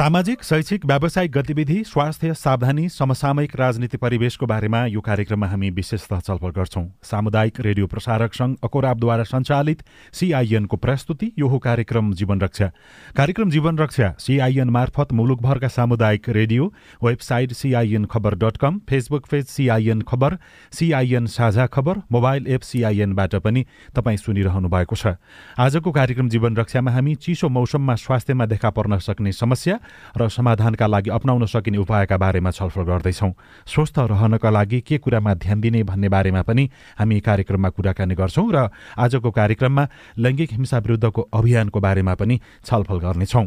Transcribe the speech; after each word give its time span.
सामाजिक 0.00 0.42
शैक्षिक 0.44 0.84
व्यावसायिक 0.86 1.32
गतिविधि 1.32 1.82
स्वास्थ्य 1.86 2.34
सावधानी 2.34 2.88
समसामयिक 2.88 3.56
राजनीति 3.56 3.96
परिवेशको 3.96 4.46
बारेमा 4.46 4.84
यो 4.86 5.00
कार्यक्रममा 5.00 5.46
हामी 5.46 5.68
विशेषतः 5.70 6.20
छलफल 6.20 6.50
गर्छौं। 6.56 6.84
सामुदायिक 7.04 7.60
रेडियो 7.60 7.86
प्रसारक 7.86 8.34
संघ 8.34 8.54
अकोराबद्वारा 8.64 9.24
सञ्चालित 9.24 9.82
सिआइएनको 10.12 10.76
प्रस्तुति 10.76 11.30
यो 11.38 11.48
हो 11.48 11.58
कार्यक्रम 11.58 12.12
जीवन 12.12 12.40
रक्षा 12.40 12.70
कार्यक्रम 13.16 13.50
जीवन 13.50 13.78
रक्षा 13.78 14.12
सिआइएन 14.18 14.70
मार्फत 14.70 15.12
मुलुकभरका 15.12 15.68
सामुदायिक 15.68 16.28
रेडियो 16.28 16.72
वेबसाइट 17.04 17.52
सिआइएन 17.52 18.04
खबर 18.06 18.34
dot 18.44 18.56
com 18.56 18.80
Facebook 18.88 19.26
page 19.30 19.46
CIN 19.48 20.00
खबर 20.08 20.38
सिआइएन 20.72 21.26
साझा 21.26 21.66
खबर 21.76 22.02
मोबाइल 22.12 22.46
एप 22.48 22.62
सिआइएनबाट 22.70 23.34
पनि 23.44 23.66
तपाईँ 23.94 24.16
सुनिरहनु 24.16 24.68
भएको 24.68 24.96
छ। 24.96 25.14
आजको 25.58 25.92
कार्यक्रम 25.92 26.28
जीवन 26.28 26.56
रक्षामा 26.56 26.90
हामी 26.90 27.14
चिसो 27.20 27.48
मौसममा 27.50 27.94
स्वास्थ्यमा 27.98 28.46
देखा 28.46 28.70
पर्न 28.70 28.98
सक्ने 29.00 29.32
समस्या 29.34 29.78
र 30.16 30.28
समाधानका 30.28 30.86
लागि 30.86 31.10
अप्नाउन 31.10 31.46
सकिने 31.46 31.78
उपायका 31.78 32.16
बारेमा 32.16 32.50
छलफल 32.50 32.82
गर्दैछौँ। 32.82 33.32
स्वस्थ 33.66 33.98
रहनका 34.10 34.50
लागि 34.50 34.80
के 34.80 34.98
कुरामा 34.98 35.34
ध्यान 35.34 35.60
दिने 35.60 35.82
भन्ने 35.82 36.08
बारेमा 36.08 36.42
पनि 36.42 36.64
हामी 36.98 37.20
कार्यक्रममा 37.20 37.68
कुराकानी 37.70 38.14
गर्छौँ 38.14 38.48
र 38.52 38.68
आजको 38.98 39.30
कार्यक्रममा 39.30 39.88
लैङ्गिक 40.18 40.52
हिंसा 40.52 40.78
विरुद्धको 40.78 41.20
अभियानको 41.32 41.80
बारेमा 41.80 42.14
पनि 42.14 42.40
छलफल 42.64 42.98
गर्नेछौँ। 43.00 43.46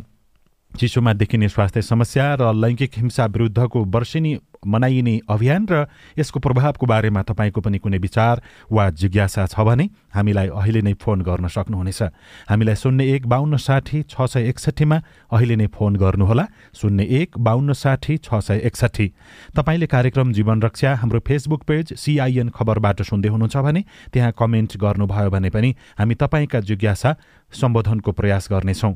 चिसोमा 0.71 1.13
देखिने 1.13 1.47
स्वास्थ्य 1.49 1.81
समस्या 1.83 2.33
र 2.35 2.53
लैङ्गिक 2.53 2.91
हिंसा 2.97 3.25
विरुद्धको 3.25 3.83
वर्षेनी 3.85 4.31
मनाइने 4.65 5.19
अभियान 5.29 5.67
र 5.69 5.85
यसको 6.17 6.39
प्रभावको 6.39 6.85
बारेमा 6.85 7.21
तपाईँको 7.23 7.61
पनि 7.61 7.77
कुनै 7.77 7.97
विचार 7.97 8.41
वा 8.71 8.89
जिज्ञासा 8.91 9.45
छ 9.45 9.59
भने 9.59 9.89
हामीलाई 10.13 10.47
अहिले 10.49 10.81
नै 10.81 10.93
फोन 10.93 11.21
गर्न 11.21 11.47
सक्नुहुनेछ। 11.47 12.01
हामीलाई 12.49 12.75
शून्य 12.75 13.03
एक 13.15 13.27
बाहन्न 13.27 13.57
साठी 13.57 14.03
छ 14.03 14.15
सय 14.29 14.47
एकसट्ठीमा 14.49 14.97
अहिले 15.31 15.55
नै 15.55 15.67
फोन 15.67 15.95
गर्नुहोला। 15.95 16.45
शून्य 16.73 17.03
एक 17.21 17.37
बाहन्न 17.37 17.73
साठी 17.73 18.17
छ 18.17 18.39
सय 18.39 18.61
एकसट्ठी। 18.63 19.07
तपाईँले 19.55 19.87
कार्यक्रम 19.87 20.31
जीवन 20.33 20.61
रक्षा 20.61 20.93
हाम्रो 20.95 21.19
फेसबुक 21.27 21.63
पेज 21.63 21.93
सिआइएन 21.93 22.49
खबरबाट 22.49 23.01
सुन्दै 23.01 23.29
हुनुहुन्छ 23.29 23.57
भने 23.57 23.81
त्यहाँ 24.13 24.31
कमेन्ट 24.37 24.77
गर्नुभयो 24.77 25.29
भने 25.29 25.49
पनि 25.49 25.69
हामी 25.99 26.15
तपाईँका 26.15 26.59
जिज्ञासा 26.59 27.15
सम्बोधनको 27.53 28.11
प्रयास 28.11 28.47
गर्नेछौँ। 28.51 28.93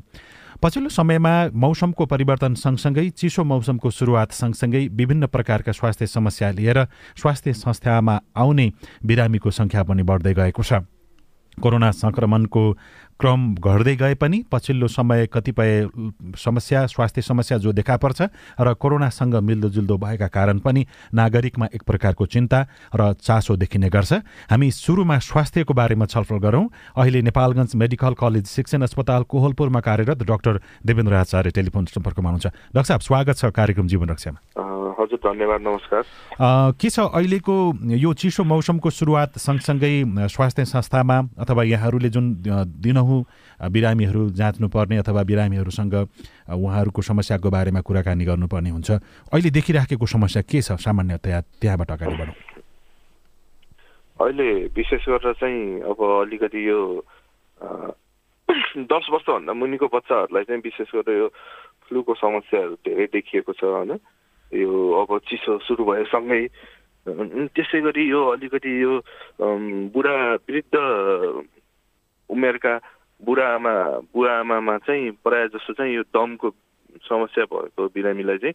पछिल्लो 0.62 0.88
समयमा 0.90 1.32
मौसमको 1.54 2.06
परिवर्तन 2.06 2.54
सँगसँगै 2.54 3.08
चिसो 3.10 3.44
मौसमको 3.44 3.90
सुरुवात 3.90 4.32
सँगसँगै 4.32 4.86
विभिन्न 4.90 5.26
प्रकारका 5.26 5.72
स्वास्थ्य 5.72 6.06
समस्या 6.06 6.50
लिएर 6.50 6.78
स्वास्थ्य 7.14 7.52
संस्थामा 7.52 8.18
आउने 8.36 8.66
बिरामीको 9.06 9.50
सङ्ख्या 9.50 9.82
पनि 9.82 10.02
बढ्दै 10.02 10.34
गएको 10.34 10.62
छ। 10.62 10.82
कोरोना 11.62 11.90
सङ्क्रमणको 11.90 12.62
क्रम 13.20 13.54
घट्दै 13.56 13.94
गए 13.96 14.14
पनि 14.14 14.38
पछिल्लो 14.46 14.88
समय 14.88 15.26
कतिपय 15.26 15.88
समस्या 16.38 16.86
स्वास्थ्य 16.86 17.22
समस्या 17.22 17.58
जो 17.58 17.72
देखा 17.72 17.96
पर्छ 17.98 18.22
र 18.60 18.74
कोरोनासँग 18.78 19.34
मिल्दोजुल्दो 19.42 19.96
भएका 19.98 20.28
कारण 20.28 20.58
पनि 20.62 20.86
नागरिकमा 21.14 21.66
एक 21.74 21.82
प्रकारको 21.82 22.26
चिन्ता 22.26 22.60
र 22.94 23.12
चासो 23.18 23.56
देखिने 23.58 23.88
गर्छ। 23.90 24.12
हामी 24.50 24.70
सुरुमा 24.70 25.18
स्वास्थ्यको 25.18 25.74
बारेमा 25.74 26.06
छलफल 26.06 26.38
गरौँ। 26.38 26.64
अहिले 26.94 27.22
नेपालगञ्ज 27.26 27.74
मेडिकल 27.74 28.14
कलेज 28.14 28.46
शिक्षण 28.46 28.82
अस्पताल 28.86 29.22
कोहलपुरमा 29.26 29.80
कार्यरत 29.82 30.22
डाक्टर 30.22 30.60
देवेन्द्र 30.86 31.14
आचार्य 31.18 31.50
टेलिफोन 31.58 31.84
सम्पर्कमा 31.90 32.28
हुनुहुन्छ। 32.30 32.46
डाक्टर 32.46 32.88
साहब 32.88 33.00
स्वागत 33.02 33.36
छ 33.36 33.50
कार्यक्रम 33.50 33.86
जीवन 33.88 34.08
रक्षामा। 34.14 34.77
हजुर 35.08 35.20
धन्यवाद 35.24 35.60
नमस्कार। 35.60 36.02
के 36.76 36.88
छ 36.90 37.00
अहिलेको 37.00 37.56
यो 37.96 38.12
चिसो 38.12 38.44
मौसमको 38.44 38.90
सुरुवात 38.92 39.40
सँगसँगै 39.40 40.28
स्वास्थ्य 40.28 40.64
संस्थामा 40.68 41.16
अथवा 41.40 41.62
यहाँहरूले 41.64 42.08
जुन 42.12 42.24
दिनहुँ 42.44 43.24
बिरामीहरू 43.72 44.28
जाँच्नुपर्ने 44.36 44.96
अथवा 45.00 45.22
बिरामीहरूसँग 45.24 45.94
उहाँहरूको 46.52 47.00
समस्याको 47.00 47.48
बारेमा 47.48 47.80
कुराकानी 47.80 48.24
गर्नुपर्ने 48.24 48.70
हुन्छ। 48.70 48.90
अहिले 49.32 49.50
देखिराखेको 49.50 50.06
समस्या 50.06 50.42
के 50.44 50.60
छ? 50.60 50.76
सामान्यतया 50.76 51.40
त्यहाँबाट 51.56 51.90
अगाडि 51.90 52.16
बढौँ। 52.20 52.36
अहिले 54.20 54.48
विशेष 54.76 55.08
गरेर 55.08 55.32
चाहिँ 55.40 55.88
अब 55.88 55.98
अलिकति 56.04 56.60
यो 56.68 56.80
दस 58.92 59.04
वर्षभन्दा 59.08 59.52
मुनिको 59.56 59.86
बच्चाहरूलाई 59.88 60.44
चाहिँ 60.44 60.60
विशेष 60.60 60.88
गरेर 60.94 61.16
यो 61.18 61.28
फ्लूको 61.88 62.14
समस्याहरू 62.14 62.74
धेरै 62.84 63.06
देखिएको 63.16 63.52
छ 63.56 63.64
होइन? 63.64 63.96
यो 64.52 64.92
अब 65.00 65.18
चिसो 65.28 65.58
सुरु 65.58 65.84
भएसँगै 65.84 66.42
त्यसै 67.52 67.80
गरी 67.80 68.04
यो 68.08 68.20
अलिकति 68.28 68.72
यो 68.82 68.92
बुढा 69.92 70.16
वृद्ध 70.40 70.74
उमेरका 72.30 72.74
बुढा 73.22 73.46
आमा 73.54 73.74
बुढा 74.14 74.32
आमामा 74.40 74.76
चाहिँ 74.78 75.10
प्रायः 75.24 75.46
जस्तो 75.46 75.72
चाहिँ 75.72 75.94
यो 75.94 76.02
दमको 76.14 76.50
समस्या 77.02 77.44
भएको 77.44 77.88
बिरामीलाई 77.88 78.38
चाहिँ 78.38 78.54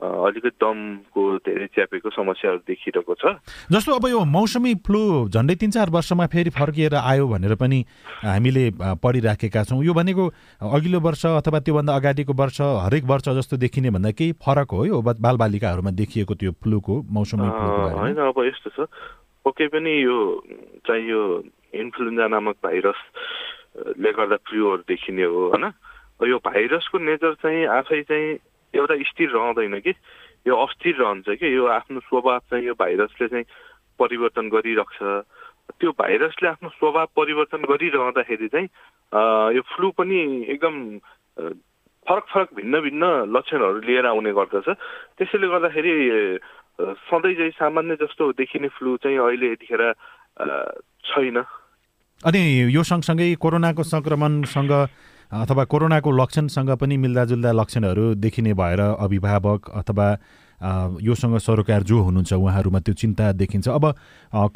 अलिकति 0.00 0.50
दमको 0.56 1.22
धेरै 1.44 1.66
च्यापेको 1.76 2.10
समस्याहरू 2.10 2.58
देखिरहेको 2.64 3.14
छ। 3.20 3.36
जस्तो 3.68 3.92
अब 3.92 4.06
यो 4.08 4.24
मौसमी 4.24 4.74
फ्लू 4.80 5.28
झन्डै 5.28 5.54
तिन 5.60 5.70
चार 5.70 5.90
वर्षमा 5.92 6.26
फेरि 6.32 6.50
फर्किएर 6.50 6.94
आयो 6.96 7.28
भनेर 7.28 7.54
पनि 7.60 7.84
हामीले 8.24 8.64
पढिराखेका 8.96 9.64
छौँ। 9.68 9.84
यो 9.84 9.92
भनेको 9.92 10.24
अघिल्लो 10.72 11.00
वर्ष 11.00 11.26
अथवा 11.36 11.60
त्योभन्दा 11.60 11.92
अगाडिको 11.94 12.32
वर्ष 12.32 12.60
हरेक 12.60 13.04
वर्ष 13.04 13.28
जस्तो 13.38 13.56
देखिने 13.60 13.90
भन्दा 13.92 14.10
केही 14.16 14.32
फरक 14.40 14.70
हो 14.72 14.84
यो 14.86 15.00
बालबालिकाहरूमा 15.04 15.90
देखिएको 15.92 16.34
त्यो 16.34 16.52
फ्लूको 16.64 16.94
मौसमी 17.12 17.48
होइन 18.00 18.24
अब 18.24 18.40
यस्तो 18.40 18.70
छ। 18.72 18.88
पक्कै 19.44 19.66
पनि 19.68 19.92
यो 20.04 20.16
चाहिँ 20.86 21.04
यो 21.08 21.20
इन्फ्लुएन्जा 21.76 22.26
नामक 22.28 22.56
भाइरसले 22.64 24.10
गर्दा 24.12 24.36
फ्लूहरू 24.48 24.82
देखिने 24.88 25.24
हो 25.24 25.40
होइन? 25.48 25.64
यो 26.20 26.36
भाइरसको 26.44 26.98
नेचर 26.98 27.34
चाहिँ 27.40 27.66
आफै 27.80 28.00
चाहिँ 28.08 28.28
एउटा 28.74 28.94
स्थिर 29.10 29.28
रहँदैन 29.30 29.80
कि? 29.80 29.92
यो 30.46 30.54
अस्थिर 30.56 30.94
रहन्छ 31.00 31.28
कि? 31.40 31.46
यो 31.56 31.66
आफ्नो 31.66 32.00
स्वभाव 32.00 32.38
चाहिँ 32.50 32.66
यो 32.66 32.74
भाइरसले 32.74 33.26
चाहिँ 33.28 33.44
परिवर्तन 33.98 34.48
गरिरहन्छ। 34.48 34.98
त्यो 35.78 35.90
भाइरसले 35.98 36.48
आफ्नो 36.48 36.68
स्वभाव 36.78 37.06
परिवर्तन 37.16 37.62
गरिरहँदाखेरि 37.70 38.48
चाहिँ 38.48 38.68
यो 39.56 39.62
फ्लू 39.74 39.90
पनि 39.98 40.18
एकदम 40.50 40.74
फरक 42.08 42.24
फरक 42.32 42.48
भिन्न 42.56 42.80
भिन्न 42.80 43.04
लक्षणहरू 43.30 43.80
लिएर 43.86 44.06
आउने 44.06 44.32
गर्दछ। 44.32 44.68
त्यसैले 45.18 45.46
गर्दाखेरि 45.46 45.94
सधैँ 46.80 47.34
चाहिँ 47.36 47.50
सामान्य 47.60 47.94
जस्तो 48.00 48.32
देखिने 48.40 48.68
फ्लू 48.72 48.96
चाहिँ 49.04 49.18
अहिले 49.18 49.52
यतिखेर 49.52 49.82
छैन। 51.04 51.36
अनि 52.24 52.42
यो 52.72 52.82
सँगसँगै 52.82 53.34
कोरोनाको 53.36 53.82
सङ्क्रमणसँग 53.82 54.72
अथवा 55.32 55.64
कोरोनाको 55.64 56.10
लक्षणसँग 56.10 56.70
पनि 56.76 56.96
मिल्दाजुल्दा 56.96 57.52
लक्षणहरू 57.52 58.14
देखिने 58.14 58.54
भएर 58.54 58.80
अभिभावक 58.80 59.70
अथवा 59.70 60.06
योसँग 61.00 61.36
सरोकार 61.38 61.82
जो 61.88 62.00
हुनुहुन्छ 62.02 62.32
उहाँहरूमा 62.32 62.80
त्यो 62.84 62.94
चिन्ता 62.94 63.30
देखिन्छ। 63.32 63.68
अब 63.68 63.84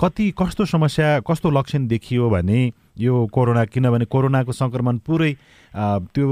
कति 0.01 0.31
कस्तो 0.39 0.65
समस्या 0.67 1.21
कस्तो 1.25 1.51
लक्षण 1.51 1.87
देखियो 1.89 2.29
भने 2.31 2.61
यो 2.99 3.15
कोरोना 3.33 3.65
किनभने 3.65 4.05
कोरोनाको 4.05 4.53
सङ्क्रमण 4.53 4.99
पुरै 5.07 5.33
त्यो 6.13 6.27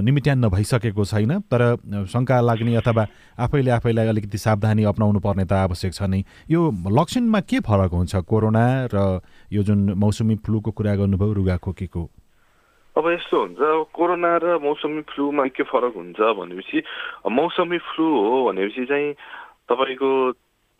निमिट्यान्न 0.00 0.48
भइसकेको 0.48 1.04
छैन 1.04 1.38
तर 1.52 1.76
शङ्का 2.08 2.40
लाग्ने 2.40 2.74
अथवा 2.80 3.06
आफैले 3.36 3.70
आफैलाई 3.70 4.06
अलिकति 4.08 4.38
सावधानी 4.38 4.84
अप्नाउनु 4.88 5.20
पर्ने 5.20 5.44
त 5.44 5.52
आवश्यक 5.68 5.92
छ 5.92 6.02
नै। 6.08 6.24
यो 6.48 6.60
लक्षणमा 6.88 7.40
के 7.44 7.60
फरक 7.60 7.92
हुन्छ? 7.92 8.16
कोरोना 8.24 8.88
र 8.94 9.20
यो 9.52 9.62
जुन 9.62 9.92
मौसमी 9.92 10.34
फ्लूको 10.40 10.70
कुरा 10.72 10.94
गर्नुभयो 10.96 11.32
रुगाखोकीको। 11.32 12.02
अब 12.98 13.06
यस्तो 13.08 13.38
हुन्छ 13.38 13.58
कोरोना 13.94 14.30
र 14.36 14.58
मौसमी 14.58 15.02
फ्लूमा 15.06 15.46
के 15.48 15.62
फरक 15.64 15.94
हुन्छ 15.94 16.18
भनेपछि 16.34 16.82
मौसमी 17.30 17.78
फ्लू 17.84 18.06
हो 18.18 18.36
भनेपछि 18.44 18.84
चाहिँ 18.84 19.12
तपाईँको 19.70 20.10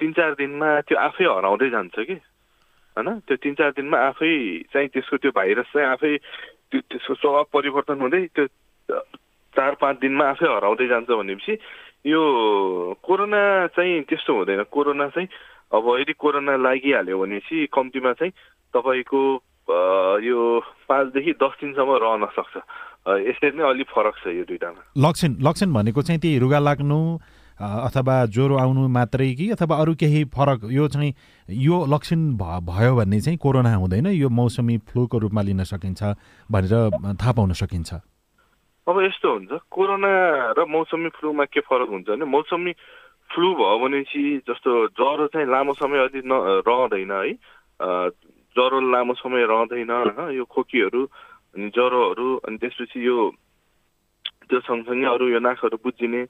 तिन 0.01 0.13
चार 0.13 0.33
दिनमा 0.35 0.69
त्यो 0.83 0.99
आफै 0.99 1.25
हराउँदै 1.27 1.69
जान्छ 1.71 1.95
कि 2.01 2.15
होइन 2.97 3.09
त्यो 3.23 3.37
तिन 3.39 3.55
चार 3.55 3.71
दिनमा 3.73 3.99
आफै 4.09 4.35
चाहिँ 4.67 4.89
त्यसको 4.89 5.17
त्यो 5.17 5.31
भाइरस 5.31 5.71
चाहिँ 5.71 5.89
आफै 5.89 6.17
त्यो 6.71 6.81
त्यसको 6.89 7.15
स्वभाव 7.15 7.45
परिवर्तन 7.53 8.01
हुँदै 8.01 8.23
त्यो 8.35 8.47
चार 9.55 9.75
पाँच 9.79 9.97
दिनमा 9.99 10.25
आफै 10.29 10.47
हराउँदै 10.49 10.87
जान्छ 10.89 11.11
भनेपछि 11.13 11.55
यो 12.05 12.23
कोरोना 12.99 13.43
चाहिँ 13.75 14.03
त्यस्तो 14.05 14.35
हुँदैन 14.35 14.63
कोरोना 14.71 15.09
चाहिँ 15.09 15.29
अब 15.71 15.87
यदि 15.99 16.13
कोरोना 16.19 16.57
लागिहाल्यो 16.59 17.19
भनेपछि 17.19 17.67
कम्तीमा 17.71 18.13
चाहिँ 18.15 18.33
तपाईँको 18.75 19.23
यो 20.25 20.43
पाँचदेखि 20.89 21.33
दस 21.43 21.55
दिनसम्म 21.61 21.91
रहन 22.05 22.25
सक्छ। 22.37 22.55
यसरी 23.29 23.51
नै 23.57 23.65
अलिक 23.65 23.89
फरक 23.89 24.15
छ 24.21 24.27
यो 24.37 24.45
दुइटामा 24.45 24.81
लक्षण 24.99 25.31
लक्षण 25.41 25.73
भनेको 25.73 26.03
चाहिँ 26.03 26.21
त्यही 26.21 26.39
रुगा 26.39 26.59
लाग्नु 26.59 27.01
अथवा 27.59 28.15
ज्वरो 28.31 28.57
आउनु 28.57 28.87
मात्रै 28.89 29.29
कि 29.35 29.51
अथवा 29.51 29.77
अरू 29.83 29.95
केही 30.01 30.25
फरक? 30.31 30.61
यो 30.71 30.89
चाहिँ 30.89 31.13
यो 31.49 31.77
लक्षण 31.91 32.21
भयो 32.39 32.95
भने 32.97 33.21
चाहिँ 33.21 33.39
कोरोना 33.39 33.75
हुँदैन 33.75 34.07
यो 34.15 34.29
मौसमी 34.31 34.77
फ्लूको 34.87 35.19
रूपमा 35.19 35.43
लिन 35.43 35.65
सकिन्छ 35.67 36.03
भनेर 36.51 37.17
थाहा 37.19 37.33
पाउन 37.33 37.53
सकिन्छ। 37.59 37.91
अब 38.87 38.97
यस्तो 39.03 39.29
हुन्छ 39.33 39.53
कोरोना 39.71 40.13
र 40.55 40.65
मौसमी 40.71 41.09
फ्लूमा 41.19 41.45
के 41.51 41.61
फरक 41.61 41.89
हुन्छ 41.91 42.09
भने 42.09 42.25
मौसमी 42.25 42.73
फ्लू 43.31 43.49
भयो 43.55 43.79
भनेपछि 43.79 44.23
जस्तो 44.49 44.71
ज्वरो 44.95 45.27
चाहिँ 45.35 45.47
लामो 45.51 45.73
समय 45.77 45.99
अझै 46.07 46.23
न 46.25 46.63
रहँदैन 46.63 47.13
है। 47.13 47.33
ज्वरो 48.59 48.79
लामो 48.91 49.15
समय 49.15 49.47
रहँदैन 49.47 49.91
होइन? 49.91 50.35
यो 50.35 50.45
खोकीहरू 50.45 51.03
अनि 51.55 51.71
ज्वरोहरू 51.71 52.29
अनि 52.43 52.57
त्यसपछि 52.59 53.07
यो 53.07 53.17
त्यो 54.51 54.61
सँगसँगै 54.67 55.07
अरू 55.07 55.29
यो 55.29 55.39
नाकहरू 55.39 55.77
बुझिने 55.79 56.25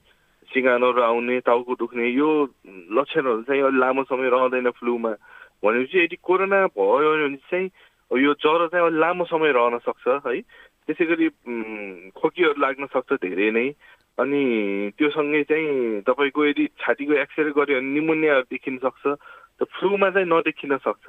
सिँगानोहरू 0.49 1.01
आउने 1.01 1.39
टाउको 1.45 1.73
दुख्ने 1.81 2.05
यो 2.09 2.29
लक्षणहरू 2.97 3.41
चाहिँ 3.49 3.61
अलिक 3.63 3.79
लामो 3.81 4.03
समय 4.03 4.29
रहँदैन 4.29 4.69
फ्लूमा। 4.77 5.11
भनेपछि 5.63 5.97
यदि 5.99 6.17
कोरोना 6.21 6.59
भयो 6.77 7.11
भने 7.17 7.37
चाहिँ 7.49 7.69
यो 8.11 8.33
ज्वरो 8.33 8.67
चाहिँ 8.67 8.85
अलिक 8.85 8.99
लामो 8.99 9.23
समय 9.25 9.51
रहन 9.51 9.77
सक्छ 9.85 10.07
है? 10.25 10.41
त्यसै 10.89 11.05
गरी 11.05 11.27
खोकीहरू 12.17 12.61
लाग्न 12.61 12.85
सक्छ 12.93 13.21
धेरै 13.23 13.49
नै। 13.51 13.67
अनि 14.17 14.41
त्यो 14.97 15.09
सँगै 15.15 15.43
चाहिँ 15.43 16.01
तपाईँको 16.01 16.45
यदि 16.45 16.65
छातीको 16.81 17.13
एक्सरे 17.23 17.51
गऱ्यो 17.55 17.79
भने 17.79 17.93
निमोनियाहरू 17.93 18.49
देखिन 18.51 18.77
सक्छ 18.83 19.03
त 19.05 19.69
फ्लूमा 19.77 20.09
चाहिँ 20.09 20.27
नदेखिन 20.27 20.77
सक्छ। 20.77 21.05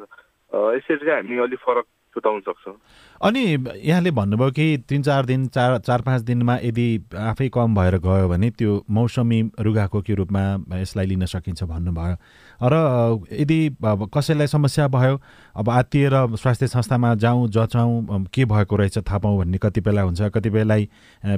यसरी 0.52 0.97
चाहिँ 0.97 1.12
हामी 1.12 1.38
अलिक 1.38 1.58
फरक 1.58 1.87
छुटाउन 2.15 2.41
सक्छौँ। 2.41 2.75
अनि 3.21 3.43
यहाँले 3.85 4.11
भन्नुभयो 4.11 4.51
कि 4.51 4.67
तिन 4.89 5.03
चार 5.03 5.27
दिन 5.27 5.47
चार 5.49 5.79
चार 5.79 6.01
पाँच 6.03 6.23
दिनमा 6.23 6.57
यदि 6.65 6.89
आफै 7.15 7.49
कम 7.49 7.75
भएर 7.75 7.97
गयो 7.99 8.29
भने 8.29 8.51
त्यो 8.51 8.85
मौसमी 8.91 9.41
रुगाखोकी 9.61 10.15
रूपमा 10.15 10.43
यसलाई 10.81 11.07
लिन 11.07 11.25
सकिन्छ 11.27 11.62
भन्नुभयो। 11.62 12.17
र 12.62 12.75
यदि 13.33 13.59
कसैलाई 14.15 14.47
समस्या 14.47 14.89
भयो 14.89 15.21
अब 15.57 15.69
आत्तिएर 15.71 16.15
स्वास्थ्य 16.35 16.67
संस्थामा 16.67 17.15
जाउँ 17.15 17.49
जचाउँ 17.49 18.25
के 18.35 18.45
भएको 18.45 18.77
रहेछ 18.77 18.99
थाहा 18.99 19.19
पाउँ 19.19 19.39
भन्ने 19.39 19.59
कतिपयलाई 19.63 20.05
हुन्छ 20.05 20.23
कतिपयलाई 20.35 20.89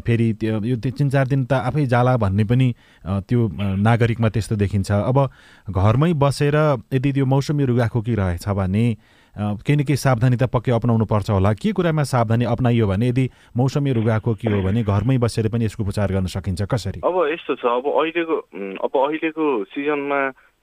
फेरि 0.06 0.32
त्यो 0.40 0.60
यो 0.64 0.76
तिन 0.78 1.10
चार 1.10 1.26
दिन 1.28 1.44
त 1.44 1.52
आफै 1.66 1.86
जाला 1.86 2.16
भन्ने 2.16 2.44
पनि 2.44 2.74
त्यो 3.04 3.48
नागरिकमा 3.58 4.28
त्यस्तो 4.28 4.56
देखिन्छ। 4.56 4.90
अब 4.92 5.18
घरमै 5.68 6.12
बसेर 6.14 6.56
यदि 6.94 7.12
त्यो 7.12 7.26
मौसमी 7.26 7.64
रुगाखोकी 7.64 8.14
रहेछ 8.14 8.48
भने 8.48 8.86
केही 9.32 9.76
न 9.76 9.82
केही 9.88 9.96
सावधानी 9.96 10.36
त 10.36 10.44
पक्कै 10.52 10.72
अप्नाउनु 10.76 11.04
पर्छ 11.08 11.30
होला। 11.30 11.52
के 11.56 11.72
कुरामा 11.72 12.04
सावधानी 12.04 12.44
अप्नाइयो 12.44 12.86
भने 12.86 13.08
यदि 13.08 13.24
मौसमी 13.56 13.92
रुगाको 13.96 14.34
के 14.36 14.48
हो 14.52 14.60
भने 14.62 14.82
घरमै 14.84 15.16
बसेर 15.24 15.48
पनि 15.48 15.64
यसको 15.64 15.82
उपचार 15.88 16.12
गर्न 16.12 16.26
सकिन्छ 16.28 16.68
कसरी? 16.68 17.00
अब 17.00 17.16
यस्तो 17.32 17.54
छ 17.56 17.64
अब 17.64 17.86
अहिलेको 17.88 18.36
अब 18.84 18.92
अहिलेको 18.92 19.44
सिजनमा 19.72 20.20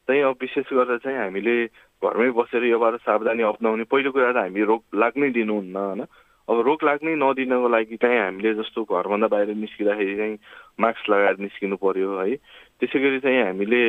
चाहिँ 0.08 0.22
अब 0.22 0.36
विशेष 0.42 0.70
गरेर 0.70 0.98
चाहिँ 1.02 1.18
हामीले 1.18 1.56
घरमै 2.02 2.30
बसेर 2.38 2.64
योबाट 2.70 2.96
सावधानी 3.10 3.44
अप्नाउने 3.44 3.84
पहिलो 3.90 4.12
कुरा 4.14 4.32
त 4.34 4.38
हामी 4.38 4.62
रोग 4.70 4.82
लाग्नै 4.94 5.30
दिनुहुन्न 5.34 5.76
होइन? 5.76 6.02
अब 6.50 6.60
रोग 6.66 6.84
लाग्नै 6.84 7.14
नदिनको 7.22 7.68
लागि 7.70 7.96
चाहिँ 8.02 8.20
हामीले 8.20 8.54
जस्तो 8.58 8.84
घरभन्दा 8.90 9.28
बाहिर 9.30 9.54
निस्किँदाखेरि 9.54 10.16
चाहिँ 10.18 10.36
मास्क 10.82 11.10
लगाएर 11.10 11.38
निस्किनु 11.46 11.76
पर्यो 11.78 12.10
है। 12.18 12.36
त्यसै 12.82 13.00
गरी 13.00 13.20
चाहिँ 13.22 13.42
हामीले 13.54 13.82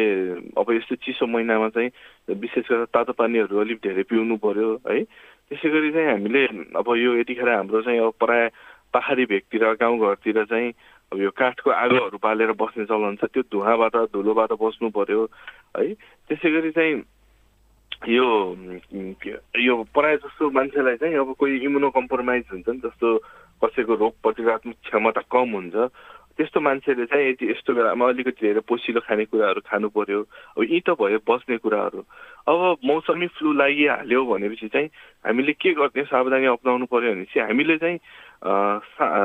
अब 0.60 0.66
यस्तो 0.76 0.94
चिसो 1.00 1.26
महिनामा 1.26 1.68
चाहिँ 1.72 1.90
विशेष 2.36 2.64
गरेर 2.68 2.84
तातो 2.92 3.12
पानीहरू 3.16 3.58
अलिक 3.64 3.78
धेरै 3.80 4.02
पिउनु 4.12 4.36
पर्यो 4.44 4.68
है। 4.88 5.02
त्यसै 5.48 5.68
गरी 5.72 5.90
चाहिँ 5.96 6.08
हामीले 6.10 6.42
अब 6.76 6.88
यो 7.00 7.10
यतिखेर 7.24 7.48
हाम्रो 7.48 7.80
चाहिँ 7.80 8.00
अब 8.04 8.12
प्राय 8.20 8.48
पाहाडी 8.92 9.24
भेगतिर 9.24 9.64
गाउँघरतिर 9.80 10.44
चाहिँ 10.44 10.68
अब 11.12 11.20
यो 11.22 11.30
काठको 11.30 11.70
आगोहरू 11.70 12.18
बालेर 12.22 12.52
बस्ने 12.60 12.84
चलन 12.84 13.16
छ 13.22 13.30
त्यो 13.30 13.42
धुवाँबाट 13.48 13.96
धुलोबाट 14.12 14.52
बस्नु 14.60 14.90
पर्यो 14.92 15.22
है। 15.78 15.94
त्यसै 16.28 16.50
गरी 16.50 16.70
चाहिँ 16.76 16.94
यो 18.08 18.26
यो 19.60 19.74
प्रायः 19.92 20.16
जस्तो 20.24 20.50
मान्छेलाई 20.50 20.96
चाहिँ 20.96 21.16
अब 21.20 21.34
कोही 21.36 21.56
इम्युनो 21.64 21.90
कम्प्रोमाइज 21.92 22.44
हुन्छ 22.52 22.68
नि 22.68 22.80
जस्तो 22.84 23.08
कसैको 23.60 23.94
रोग 23.94 24.12
प्रतिरोधात्मक 24.24 24.76
क्षमता 24.88 25.20
कम 25.28 25.48
हुन्छ। 25.52 25.76
त्यस्तो 26.40 26.60
मान्छेले 26.60 27.04
चाहिँ 27.04 27.28
यदि 27.28 27.50
यस्तो 27.50 27.74
बेलामा 27.76 28.08
अलिकति 28.08 28.40
धेरै 28.40 28.60
पोसिलो 28.64 29.00
खानेकुराहरू 29.04 29.60
खानु 29.60 29.88
पर्यो। 29.92 30.20
अब 30.56 30.62
यी 30.64 30.80
त 30.80 30.96
भयो 30.96 31.20
बस्ने 31.28 31.56
कुराहरू। 31.60 32.00
अब 32.48 32.60
मौसमी 32.88 33.26
फ्लू 33.36 33.52
लागिहाल्यो 33.52 34.24
भनेपछि 34.24 34.68
चाहिँ 34.72 34.88
हामीले 35.28 35.52
के 35.60 35.70
गर्ने 35.76 36.02
सावधानी 36.08 36.46
अप्नाउनु 36.56 36.86
पर्यो 36.88 37.12
भने 37.12 37.24
चाहिँ 37.28 37.46
हामीले 37.52 37.76
चाहिँ 37.84 37.98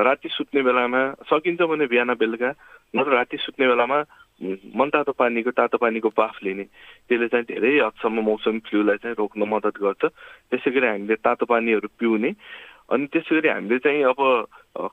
राति 0.03 0.29
सुत्ने 0.35 0.61
बेलामा 0.67 1.01
सकिन्छ 1.31 1.61
भने 1.63 1.85
बिहान 1.87 2.13
बेलुका 2.19 2.51
नत्र 2.91 3.11
राति 3.15 3.37
सुत्ने 3.39 3.67
बेलामा 3.71 4.03
मनतातो 4.43 5.11
पानीको 5.15 5.51
तातो 5.51 5.77
पानीको 5.77 6.09
बाफ 6.11 6.43
लिने। 6.43 6.63
त्यसले 7.07 7.27
चाहिँ 7.27 7.45
धेरै 7.45 7.71
हदसम्म 7.79 8.19
मौसमी 8.19 8.59
फ्लूलाई 8.67 8.97
चाहिँ 8.99 9.15
रोक्न 9.15 9.41
मद्दत 9.47 9.75
गर्छ। 9.79 10.03
त्यसै 10.51 10.71
गरी 10.75 10.87
हामीले 10.87 11.15
तातो 11.15 11.45
पानीहरू 11.45 11.87
पिउने 11.99 12.31
अनि 12.91 13.05
त्यसै 13.09 13.35
गरी 13.35 13.49
हामीले 13.49 13.79
चाहिँ 13.81 14.03
अब 14.13 14.19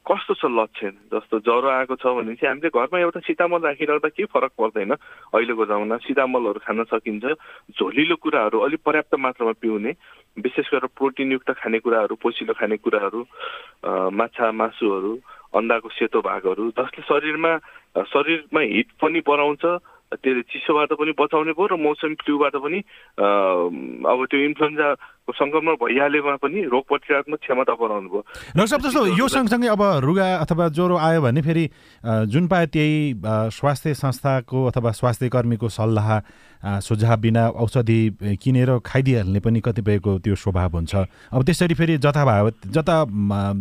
कस्तो 0.08 0.34
छ 0.40 0.44
लक्षण? 0.48 0.94
जस्तो 1.12 1.38
ज्वरो 1.44 1.68
आएको 1.68 1.94
छ 2.00 2.06
भने 2.16 2.34
चाहिँ 2.40 2.48
हामीले 2.48 2.70
घरमा 2.72 2.98
एउटा 2.98 3.20
सितामल 3.28 3.60
राखिराख्दा 3.68 4.08
केही 4.16 4.30
फरक 4.32 4.52
पर्दैन? 4.56 4.92
अहिलेको 5.36 5.64
जमाना 5.68 5.96
सितामलहरू 6.00 6.60
खान 6.64 6.84
सकिन्छ। 6.88 7.24
झोलिलो 7.76 8.16
कुराहरू 8.16 8.58
अलिक 8.64 8.80
पर्याप्त 8.80 9.14
मात्रामा 9.20 9.52
पिउने 9.60 9.92
विशेष 10.40 10.66
गरेर 10.72 10.88
प्रोटिनयुक्त 10.96 11.50
खानेकुराहरू 11.60 12.14
पोसिलो 12.16 12.54
खानेकुराहरू 12.56 13.20
माछा 14.16 14.46
मासुहरू 14.56 15.12
अन्डाको 15.52 15.88
सेतो 15.92 16.20
भागहरू 16.24 16.70
जसले 16.72 17.02
शरीरमा 17.04 17.52
शरीरमा 18.08 18.60
हिट 18.72 18.88
पनि 19.02 19.20
बढाउँछ 19.20 19.64
त्यसले 20.12 20.42
चिसोबाट 20.48 20.92
पनि 20.96 21.12
बचाउने 21.18 21.52
भयो 21.52 21.66
र 21.66 21.76
मौसमी 21.76 22.16
फ्लूबाट 22.20 22.56
पनि 22.64 22.78
अब 23.20 24.18
त्यो 24.30 24.40
इन्फ्लुएन्जाको 24.48 25.21
सङ्क्रमण 25.22 25.74
भइहालेमा 25.78 26.34
पनि 26.42 26.60
रोग 26.66 26.82
प्रतिरोधात्मक 26.88 27.38
क्षमता 27.38 27.74
बढाउनु 27.78 28.08
भयो। 28.10 28.22
डाक्टर 28.58 28.78
जस्तो 28.82 29.06
यो 29.14 29.26
सँगसँगै 29.28 29.68
अब 29.68 29.82
रुगा 30.02 30.26
अथवा 30.42 30.68
ज्वरो 30.74 30.96
आयो 30.98 31.20
भने 31.22 31.42
फेरि 31.42 31.64
जुन 32.26 32.46
पाए 32.48 32.66
त्यही 32.66 33.22
स्वास्थ्य 33.54 33.94
संस्थाको 33.94 34.58
अथवा 34.66 34.90
स्वास्थ्य 34.90 35.28
कर्मीको 35.28 35.68
सल्लाह 35.68 36.08
सुझाव 36.62 37.16
बिना 37.20 37.48
औषधि 37.54 38.00
किनेर 38.42 38.78
खाइदिइहाल्ने 38.86 39.40
पनि 39.40 39.60
कतिपयको 39.60 40.18
त्यो 40.18 40.34
स्वभाव 40.34 40.70
हुन्छ। 40.74 40.94
अब 41.32 41.42
त्यसरी 41.42 41.74
फेरि 41.74 41.98
जता 41.98 42.24
भयो 42.24 42.50
जता 42.70 42.96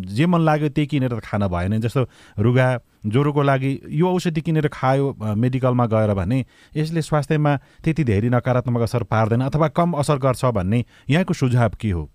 जे 0.09 0.25
मन 0.25 0.41
लाग्यो 0.41 0.69
त्यही 0.69 0.87
किनेर 0.87 1.13
त 1.13 1.21
खान 1.21 1.47
भएन। 1.47 1.81
जस्तो 1.81 2.01
रुगा 2.37 2.69
ज्वरोको 3.01 3.41
लागि 3.41 3.71
यो 3.97 4.07
औषधि 4.07 4.41
किनेर 4.41 4.67
खायो 4.69 5.05
मेडिकलमा 5.17 5.85
गएर 5.89 6.13
भने 6.13 6.45
यसले 6.77 7.01
स्वास्थ्यमा 7.01 7.55
त्यति 7.81 8.03
धेरै 8.05 8.29
नकारात्मक 8.29 8.81
असर 8.81 9.03
पार्दैन 9.09 9.41
अथवा 9.41 9.67
कम 9.73 9.97
असर 9.97 10.17
गर्छ 10.21 10.45
भन्ने 10.53 10.85
यहाँको 11.09 11.33
सुझाव 11.33 11.50
के 11.51 11.89
हो? 11.89 12.09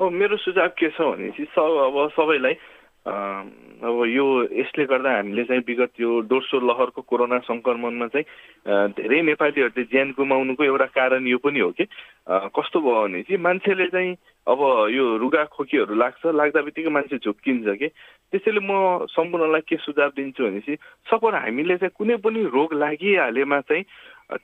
मेरो 0.00 0.36
सुझाव 0.36 0.68
के 0.78 0.88
छ 0.90 1.00
भनेपछि 1.00 1.44
सब 1.44 1.76
अब 1.86 2.10
सबैलाई 2.16 2.54
अब 3.06 4.02
यो 4.06 4.24
यसले 4.52 4.84
गर्दा 4.84 5.10
हामीले 5.16 5.44
चाहिँ 5.44 5.62
विगत 5.66 6.00
यो 6.00 6.22
दोस्रो 6.22 6.60
लहरको 6.60 7.02
कोरोना 7.02 7.38
सङ्क्रमणमा 7.38 8.06
चाहिँ 8.06 8.88
धेरै 8.92 9.22
नेपालीहरूले 9.22 9.84
ज्यान 9.84 10.10
गुमाउनुको 10.16 10.64
एउटा 10.64 10.86
कारण 10.86 11.26
यो 11.26 11.38
पनि 11.38 11.60
हो 11.60 11.70
कि 11.70 11.84
कस्तो 12.30 12.80
भयो 12.80 13.02
भने 13.02 13.22
चाहिँ 13.22 13.42
मान्छेले 13.42 13.86
चाहिँ 13.86 14.12
अब 14.46 14.60
यो 14.92 15.16
रुगा 15.16 15.44
खोकीहरू 15.44 15.94
लाग्छ 15.94 16.26
लाग्दा 16.26 16.60
बित्तिकै 16.60 16.90
मान्छे 16.90 17.16
झुक्किन्छ 17.24 17.68
कि। 17.80 17.88
त्यसैले 18.32 18.60
म 18.60 19.04
सम्पूर्णलाई 19.10 19.60
के 19.68 19.76
सुझाव 19.76 20.10
दिन्छु 20.16 20.44
भनेपछि 20.44 20.76
सपोज 21.10 21.34
हामीले 21.34 21.76
चाहिँ 21.76 21.96
कुनै 21.98 22.16
पनि 22.20 22.40
रोग 22.52 22.74
लागिहालेमा 22.74 23.60
चाहिँ 23.60 23.84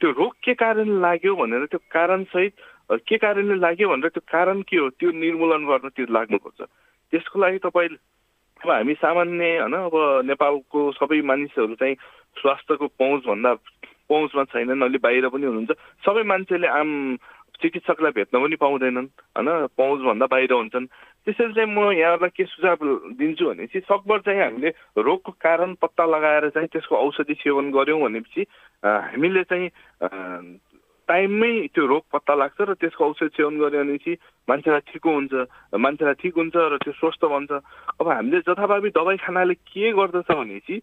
त्यो 0.01 0.11
रोग 0.11 0.33
के 0.43 0.55
कारण 0.55 0.89
लाग्यो 1.01 1.35
भनेर 1.37 1.65
त्यो 1.71 1.79
कारणसहित 1.93 2.53
के 2.91 3.17
कारणले 3.19 3.55
लाग्यो 3.61 3.89
भनेर 3.89 4.09
त्यो 4.09 4.23
कारण 4.31 4.63
के 4.63 4.77
हो? 4.77 4.89
त्यो 4.91 5.11
निर्मूलन 5.11 5.67
गर्न 5.67 5.89
त्यो 5.89 6.07
लाग्नुपर्छ। 6.07 6.61
त्यसको 7.13 7.41
लागि 7.41 7.59
तपाईँ 7.59 7.99
अब 8.63 8.71
हामी 8.71 8.95
सामान्य 8.95 9.45
होइन 9.61 9.75
अब 9.75 9.95
नेपालको 10.25 10.81
सबै 10.97 11.21
मानिसहरू 11.23 11.75
चाहिँ 11.75 11.95
स्वास्थ्यको 12.41 12.87
पहुँचभन्दा 12.87 13.53
पहुँचमा 14.09 14.45
छैनन् 14.55 14.87
अलि 14.87 14.99
बाहिर 14.99 15.29
पनि 15.29 15.47
हुनुहुन्छ। 15.47 15.73
सबै 16.07 16.23
मान्छेले 16.23 16.67
आम 16.67 16.91
चिकित्सकलाई 17.63 18.13
भेट्न 18.13 18.39
पनि 18.39 18.57
पाउँदैनन् 18.57 19.09
होइन 19.37 19.49
पहुँचभन्दा 19.77 20.27
बाहिर 20.27 20.53
हुन्छन्। 20.53 20.87
त्यसरी 21.27 21.53
चाहिँ 21.53 21.71
म 21.75 21.91
यहाँहरूलाई 21.91 22.31
के 22.37 22.45
सुझाव 22.45 22.79
दिन्छु 23.19 23.45
भने 23.51 23.67
चाहिँ 23.67 23.83
सकभर 23.83 24.19
चाहिँ 24.23 24.41
हामीले 24.41 24.71
रोगको 24.95 25.33
कारण 25.43 25.75
पत्ता 25.83 26.05
लगाएर 26.07 26.49
चाहिँ 26.55 26.69
त्यसको 26.69 26.95
औषधि 26.97 27.35
सेवन 27.35 27.71
गऱ्यौँ 27.75 28.01
भनेपछि 28.01 28.43
हामीले 28.87 29.43
चाहिँ 29.51 29.69
टाइममै 31.09 31.53
त्यो 31.75 31.87
रोग 31.87 32.03
पत्ता 32.13 32.35
लाग्छ 32.35 32.61
र 32.61 32.75
त्यसको 32.83 33.05
औषध 33.07 33.31
सेवन 33.37 33.59
गऱ्यो 33.63 33.83
भनेपछि 33.83 34.13
मान्छेलाई 34.49 34.83
ठिक 34.91 35.07
हुन्छ 35.07 35.33
मान्छेलाई 35.79 36.15
ठिक 36.23 36.35
हुन्छ 36.37 36.55
र 36.57 36.77
त्यो 36.83 36.93
स्वस्थ 37.01 37.25
बन्छ। 37.25 37.53
अब 38.01 38.07
हामीले 38.09 38.41
जथाभावी 38.47 38.91
दबाई 38.99 39.17
खानाले 39.25 39.55
के 39.55 39.93
गर्दछ 39.99 40.31
भनेपछि 40.31 40.77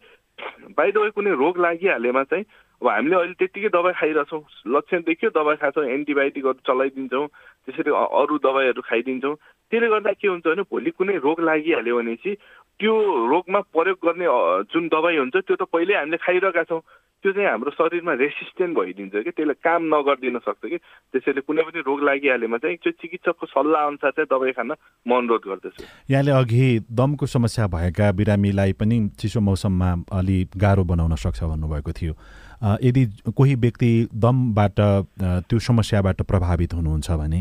दबाई 0.80 0.92
कुनै 1.16 1.32
रोग 1.44 1.60
लागिहालेमा 1.60 2.24
चाहिँ 2.32 2.46
अब 2.82 2.88
हामीले 2.88 3.16
अहिले 3.16 3.36
त्यत्तिकै 3.40 3.70
दबाई 3.76 3.94
खाइरहेछौँ। 4.00 4.44
लक्षण 4.76 5.00
देखियो 5.08 5.30
दबाई 5.36 5.56
खान्छौँ 5.62 5.86
एन्टिबायोटिकहरू 5.98 6.60
चलाइदिन्छौँ 6.68 7.28
त्यसरी 7.68 7.92
अरू 7.92 8.36
दबाईहरू 8.44 8.82
खाइदिन्छौँ। 8.82 9.36
त्यसले 9.72 9.88
गर्दा 9.94 10.12
के 10.20 10.28
हुन्छ 10.28 10.46
भने 10.48 10.64
भोलि 10.72 10.92
कुनै 10.98 11.16
रोग 11.24 11.40
लागिहाल्यो 11.48 11.98
भनेपछि 12.00 12.32
त्यो 12.80 12.94
रोगमा 13.32 13.60
प्रयोग 13.72 13.98
गर्ने 14.04 14.28
जुन 14.72 14.84
दबाई 14.88 15.18
हुन्छ 15.18 15.36
त्यो 15.36 15.56
त 15.56 15.64
पहिल्यै 15.72 15.98
हामीले 16.00 16.18
खाइरहेका 16.26 16.64
छौँ। 16.70 16.82
त्यो 17.24 17.32
चाहिँ 17.32 17.50
हाम्रो 17.50 17.72
शरीरमा 17.72 18.14
रेसिस्टेन्ट 18.20 18.76
भइदिन्छ 18.76 19.16
कि 19.24 19.32
त्यसले 19.32 19.54
काम 19.64 19.82
नगरिदिन 19.96 20.38
सक्छ 20.44 20.64
कि। 20.68 20.78
त्यसैले 21.16 21.42
कुनै 21.48 21.64
पनि 21.64 21.80
रोग 21.88 22.00
लागिहालेमा 22.04 22.58
चाहिँ 22.60 22.78
त्यो 22.84 22.92
चिकित्सकको 23.00 23.46
सल्लाह 23.48 23.82
अनुसार 23.88 24.12
चाहिँ 24.12 24.28
दबाई 24.28 24.52
खान 24.60 24.72
म 25.08 25.12
अनुरोध 25.16 25.44
गर्दछु। 25.48 25.84
यहाँले 26.12 26.32
अघि 26.32 26.92
दमको 26.92 27.26
समस्या 27.26 27.68
भएका 27.72 28.12
बिरामीलाई 28.20 28.74
पनि 28.76 28.98
चिसो 29.16 29.40
मौसममा 29.40 29.90
अलि 30.20 30.38
गाह्रो 30.52 30.84
बनाउन 30.84 31.16
सक्छ 31.16 31.44
भन्नुभएको 31.44 31.92
थियो। 31.96 32.14
यदि 32.84 33.04
कोही 33.32 33.56
व्यक्ति 33.56 33.92
दमबाट 34.12 34.78
त्यो 35.48 35.60
समस्याबाट 35.60 36.22
प्रभावित 36.28 36.74
हुनुहुन्छ 36.74 37.12
भने 37.24 37.40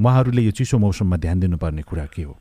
उहाँहरूले 0.00 0.42
यो 0.42 0.50
चिसो 0.56 0.78
मौसममा 0.78 1.16
ध्यान 1.16 1.40
दिनुपर्ने 1.40 1.82
कुरा 1.82 2.06
के 2.16 2.22
हो? 2.22 2.32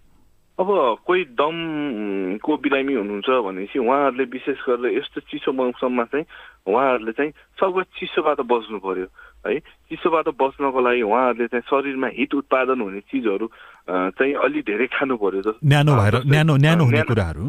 अब 0.59 0.69
कोही 1.05 1.23
दमको 1.37 2.57
बिरामी 2.57 2.93
हुनुहुन्छ 2.93 3.29
भनेपछि 3.45 3.79
उहाँहरूले 3.79 4.23
विशेष 4.25 4.57
गरेर 4.65 4.97
यस्तो 4.97 5.21
चिसो 5.29 5.51
मौसममा 5.53 6.03
चाहिँ 6.03 6.25
उहाँहरूले 6.65 7.11
चाहिँ 7.11 7.31
सबै 7.61 7.83
चिसोबाट 7.93 8.41
बस्नु 8.41 8.79
पर्यो। 8.81 9.05
है 9.45 9.59
चिसोबाट 9.59 10.27
बस्नको 10.33 10.79
लागि 10.81 11.01
उहाँहरूले 11.01 11.47
चाहिँ 11.47 11.67
शरीरमा 11.69 12.07
हिट 12.09 12.33
उत्पादन 12.33 12.81
हुने 12.81 12.99
चिजहरू 13.05 13.45
चाहिँ 13.87 14.33
अलि 14.43 14.61
धेरै 14.67 14.87
खानु 14.91 15.15
पर्यो 15.17 15.51
न्यानो 15.63 15.91
भएर 15.95 16.15
न्यानो 16.27 16.53
न्यानो 16.57 16.83
हुने 16.85 17.01
कुराहरू? 17.07 17.45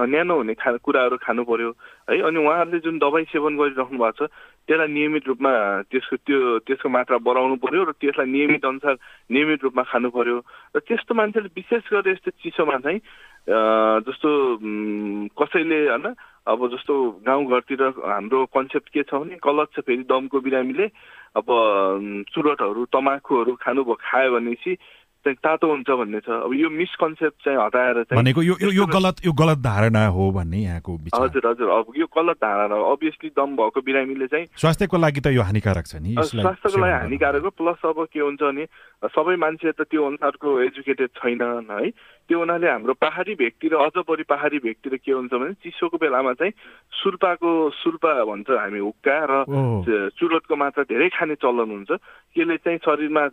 न्यानो 0.00 0.34
हुने 0.36 0.54
खा 0.54 0.70
कुराहरू 0.86 1.16
खानु 1.18 1.42
पर्यो। 1.44 1.70
है 2.10 2.20
अनि 2.22 2.38
उहाँहरूले 2.40 2.78
जुन 2.78 2.98
दबाई 3.02 3.24
सेवन 3.34 3.56
गरिराख्नु 3.58 3.98
भएको 3.98 4.26
छ 4.26 4.30
त्यसलाई 4.70 4.88
नियमित 4.88 5.24
रूपमा 5.28 5.52
त्यसको 5.90 6.16
त्यो 6.24 6.38
त्यसको 6.64 6.88
मात्रा 6.88 7.18
बढाउनु 7.26 7.56
पर्यो 7.58 7.82
र 7.84 7.92
त्यसलाई 8.00 8.28
नियमित 8.30 8.64
अनुसार 8.64 8.96
नियमित 9.34 9.60
रूपमा 9.66 9.82
खानु 9.90 10.08
पर्यो। 10.14 10.36
र 10.76 10.78
त्यस्तो 10.78 11.12
मान्छेले 11.14 11.50
विशेष 11.58 11.82
गरेर 11.90 12.14
यस्तो 12.14 12.30
चिसोमा 12.38 12.76
चाहिँ 12.86 13.00
जस्तो 14.06 14.30
कसैले 15.36 15.78
होइन 15.90 16.06
अब 16.48 16.60
जस्तो 16.72 16.94
गाउँघरतिर 17.26 17.82
हाम्रो 18.00 18.38
कन्सेप्ट 18.54 18.88
के 18.94 19.02
छ 19.04 19.20
भने 19.20 19.36
गलत 19.42 19.68
छ 19.74 19.84
फेरि 19.84 20.06
दमको 20.06 20.38
बिरामीले 20.40 20.86
अब 21.36 21.46
चुरटहरू 22.30 22.84
तमाखुहरू 22.94 23.52
खानुभयो 23.60 23.94
खायो 24.00 24.30
भनेपछि 24.34 24.72
तातो 25.26 25.66
हुन्छ 25.70 25.90
भन्ने 25.90 26.20
छ। 26.20 26.28
अब 26.30 26.52
यो 26.54 26.68
मिसकन्सेप्ट 26.70 27.44
चाहिँ 27.44 27.58
हटाएर 27.60 28.02
चाहिँ 28.02 28.16
भनेको 28.16 28.42
यो 28.42 28.54
यो 28.72 28.86
गलत 28.86 29.26
यो 29.26 29.32
गलत 29.32 29.58
धारणा 29.60 30.06
हो 30.16 30.30
भन्ने 30.32 30.58
यहाँको 30.58 30.96
हजुर 31.14 31.46
हजुर। 31.46 31.68
अब 31.68 31.92
यो 31.98 32.06
गलत 32.08 32.36
धारणा 32.40 32.74
हो 32.74 32.84
अभियसली 32.92 33.28
दम 33.36 33.56
भएको 33.56 33.80
बिरामीले 33.80 34.26
चाहिँ 34.26 34.46
स्वास्थ्यको 34.56 34.96
लागि 34.96 35.20
त 35.20 35.26
यो 35.36 35.42
हानिकारक 35.42 35.86
छ 35.86 36.00
नि। 36.00 36.16
स्वास्थ्यको 36.16 36.78
लागि 36.80 36.92
हानिकारक 36.92 37.42
हो। 37.44 37.50
प्लस 37.52 37.84
अब 37.84 38.06
के 38.12 38.20
हुन्छ 38.20 38.40
भने 38.40 38.64
सबै 39.12 39.36
मान्छे 39.36 39.72
त 39.72 39.80
त्यो 39.88 40.00
अनुसारको 40.06 40.48
एजुकेटेड 40.62 41.10
छैनन् 41.20 41.68
है। 41.68 41.90
त्यो 42.30 42.38
हुनाले 42.38 42.68
हाम्रो 42.70 42.94
पहाडी 42.94 43.34
भेगतिर 43.34 43.74
अझ 43.74 44.06
बढी 44.06 44.22
पहाडी 44.22 44.58
भेगतिर 44.62 45.02
के 45.02 45.12
हुन्छ 45.12 45.34
भने 45.34 45.52
चिसोको 45.66 45.98
बेलामा 45.98 46.32
चाहिँ 46.38 46.54
सुर्पाको 47.02 47.50
सुर्पा 47.74 48.12
भन्छ 48.22 48.50
हामी 48.54 48.78
हुक्का 48.78 49.16
र 49.26 49.34
चुरोटको 50.14 50.54
मात्रा 50.54 50.82
धेरै 50.86 51.08
खाने 51.10 51.34
चलन 51.42 51.70
हुन्छ। 51.74 51.90
त्यसले 51.90 52.56
चाहिँ 52.62 52.78
शरीरमा 52.86 53.24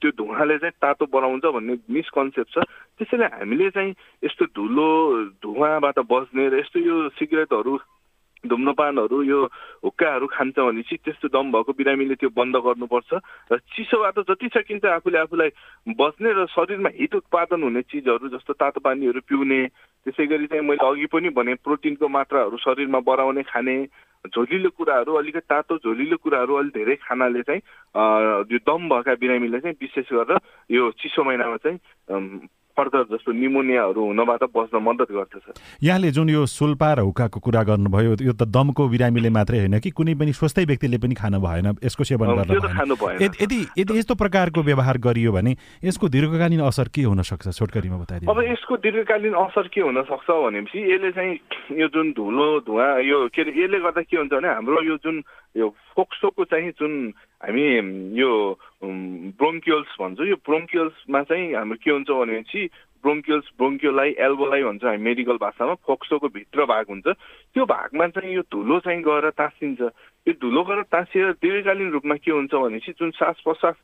त्यो 0.00 0.10
धुवाले 0.16 0.56
चाहिँ 0.64 0.80
तातो 0.80 1.04
बनाउँछ 1.12 1.44
भन्ने 1.44 1.74
मिसकन्सेप्ट 1.92 2.50
छ। 2.56 2.64
त्यसैले 2.96 3.26
हामीले 3.36 3.68
चाहिँ 3.68 3.92
यस्तो 4.24 4.44
धुलो 4.56 4.88
धुवाबाट 5.44 5.98
बस्ने 6.08 6.48
र 6.48 6.54
यस्तो 6.64 6.78
यो 6.80 6.96
सिगरेटहरू 7.20 7.72
धुम्रपानहरू 8.46 9.22
यो 9.22 9.38
हुक्काहरू 9.84 10.26
खान्छ 10.26 10.58
भनेपछि 10.58 10.96
त्यस्तो 10.98 11.28
दम 11.28 11.52
भएको 11.52 11.72
बिरामीले 11.72 12.14
त्यो 12.14 12.30
बन्द 12.30 12.56
गर्नुपर्छ। 12.56 13.10
र 13.50 13.58
चिसोबाट 13.66 14.18
जति 14.30 14.48
सकिन्छ 14.54 14.84
आफूले 14.84 15.18
आफूलाई 15.18 15.50
बस्ने 15.90 16.30
र 16.32 16.46
शरीरमा 16.46 16.90
हित 16.94 17.14
उत्पादन 17.16 17.62
हुने 17.62 17.82
चिजहरू 17.82 18.28
जस्तो 18.28 18.52
तातो 18.54 18.80
पानीहरू 18.80 19.20
पिउने 19.26 19.60
त्यसै 20.06 20.26
गरी 20.26 20.46
चाहिँ 20.46 20.64
मैले 20.64 20.86
अघि 20.86 21.06
पनि 21.06 21.28
भने 21.30 21.54
प्रोटिनको 21.64 22.08
मात्राहरू 22.08 22.56
शरीरमा 22.58 23.00
बढाउने 23.02 23.42
खाने 23.42 23.76
झोलिलो 24.24 24.70
कुराहरू 24.70 25.14
अलिकति 25.14 25.46
तातो 25.48 25.76
झोलिलो 25.78 26.16
कुराहरू 26.16 26.54
अलिक 26.54 26.72
धेरै 26.74 26.94
खानाले 27.02 27.42
चाहिँ 27.42 27.62
यो 28.50 28.58
दम 28.62 28.88
भएका 28.88 29.14
बिरामीले 29.14 29.58
चाहिँ 29.60 29.76
विशेष 29.80 30.12
गरेर 30.12 30.38
यो 30.70 30.90
चिसो 30.94 31.24
महिनामा 31.24 31.56
चाहिँ 31.56 31.78
फर्दर 32.78 33.02
जस्तो 33.12 33.32
निमोनियाहरू 33.34 34.06
हुनबाट 34.06 34.42
बस्न 34.54 34.82
मद्दत 34.88 35.12
गर्दछ 35.12 35.44
यहाँले 35.82 36.10
जुन 36.14 36.30
यो 36.30 36.46
सुल्पा 36.46 36.92
र 36.94 37.00
हुक्काको 37.10 37.40
कुरा 37.42 37.62
गर्नुभयो 37.70 38.16
यो 38.22 38.32
त 38.32 38.46
दमको 38.46 38.88
बिरामीले 38.88 39.30
मात्रै 39.34 39.58
होइन 39.58 39.78
कि 39.82 39.90
कुनै 39.90 40.14
पनि 40.14 40.32
स्वस्थै 40.32 40.64
व्यक्तिले 40.70 40.98
पनि 41.02 41.14
खानु 41.18 41.38
भएन 41.42 41.74
यसको 41.84 42.04
सेवन 42.04 42.34
गर्न 42.38 43.18
यदि 43.22 43.58
यदि 43.78 43.98
यस्तो 43.98 44.14
प्रकारको 44.14 44.62
व्यवहार 44.62 44.98
गरियो 44.98 45.32
भने 45.32 45.52
यसको 45.84 46.08
दीर्घकालीन 46.08 46.60
असर 46.68 46.88
के 46.94 47.02
हुन 47.02 47.22
सक्छ? 47.22 47.48
छोटकरीमा 47.48 47.96
बताइदिनु। 47.98 48.30
अब 48.30 48.38
यसको 48.52 48.76
दीर्घकालीन 48.76 49.34
असर 49.34 49.66
के 49.74 49.80
हुन 49.80 50.02
सक्छ 50.06 50.28
भनेपछि 50.30 50.78
यसले 50.92 51.10
चाहिँ 51.12 51.34
यो 51.80 51.88
जुन 51.88 52.10
धुलो 52.12 52.48
धुवा 52.66 52.86
यो 53.08 53.18
के 53.34 53.42
अरे 53.42 53.52
यसले 53.56 53.78
गर्दा 53.80 54.02
के 54.06 54.16
हुन्छ 54.16 54.32
भने 54.32 54.48
हाम्रो 54.48 54.82
यो 54.84 54.96
जुन 55.04 55.22
यो 55.56 55.68
फोक्सोको 55.96 56.44
चाहिँ 56.44 56.70
जुन 56.78 56.92
हामी 57.38 57.64
यो 58.18 58.30
ब्रोङ्कियल्स 58.82 59.90
भन्छ। 60.00 60.20
यो 60.26 60.36
ब्रोङ्कियल्समा 60.42 61.22
चाहिँ 61.22 61.54
हाम्रो 61.54 61.78
के 61.78 61.90
हुन्छ 61.90 62.10
भनेपछि 62.10 62.62
ब्रोङ्कियल्स 63.04 63.46
ब्रोङ्कियोलाई 63.58 64.10
एल्बोलाई 64.18 64.62
भन्छ 64.62 64.84
हामी 64.84 65.02
मेडिकल 65.08 65.36
भाषामा 65.38 65.74
फोक्सोको 65.86 66.28
भित्र 66.34 66.64
भाग 66.66 66.84
हुन्छ। 66.90 67.06
त्यो 67.54 67.64
भागमा 67.64 68.06
चाहिँ 68.10 68.34
यो 68.34 68.42
धुलो 68.42 68.78
चाहिँ 68.82 69.02
गएर 69.06 69.30
तासिन्छ। 69.38 69.80
यो 70.28 70.32
धुलो 70.36 70.62
गएर 70.68 70.82
तासिएर 70.92 71.30
दीर्घकालीन 71.40 71.90
रूपमा 71.96 72.14
के 72.20 72.30
हुन्छ 72.30 72.52
भनेपछि 72.52 72.92
जुन 73.00 73.10
सास 73.16 73.40
प्रश्वास 73.44 73.76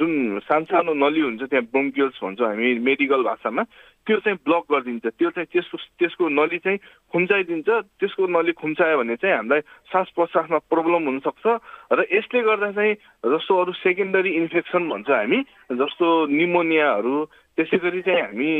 जुन 0.00 0.40
सानसानो 0.48 0.92
नली 0.96 1.20
हुन्छ 1.20 1.42
त्यहाँ 1.44 1.68
ब्रोङ्कियल्स 1.68 2.16
भन्छौँ 2.24 2.48
हामी 2.48 2.78
मेडिकल 2.88 3.22
भाषामा 3.28 3.62
त्यो 4.08 4.16
चाहिँ 4.24 4.38
ब्लक 4.40 4.64
गरिदिन्छ। 4.72 5.06
त्यो 5.20 5.30
चाहिँ 5.36 5.48
त्यसको 5.52 5.76
त्यसको 6.00 6.28
नली 6.32 6.58
चाहिँ 6.64 6.78
खुम्चाइदिन्छ। 7.12 7.68
त्यसको 8.00 8.26
नली 8.32 8.52
खुम्चायो 8.56 8.96
भने 8.98 9.16
चाहिँ 9.20 9.36
हामीलाई 9.36 9.60
सास 9.92 10.08
प्रश्वासमा 10.16 10.58
प्रब्लम 10.72 11.02
हुनसक्छ 11.04 11.44
र 11.92 12.00
यसले 12.16 12.40
गर्दा 12.48 12.70
चाहिँ 12.72 12.94
जस्तो 13.36 13.52
अरू 13.60 13.72
सेकेन्डरी 13.84 14.30
इन्फेक्सन 14.40 14.88
भन्छ 14.88 15.10
हामी 15.12 15.38
जस्तो 15.76 16.06
निमोनियाहरू 16.32 17.14
त्यसै 17.60 17.76
गरी 17.84 18.00
चाहिँ 18.08 18.22
हामी 18.24 18.50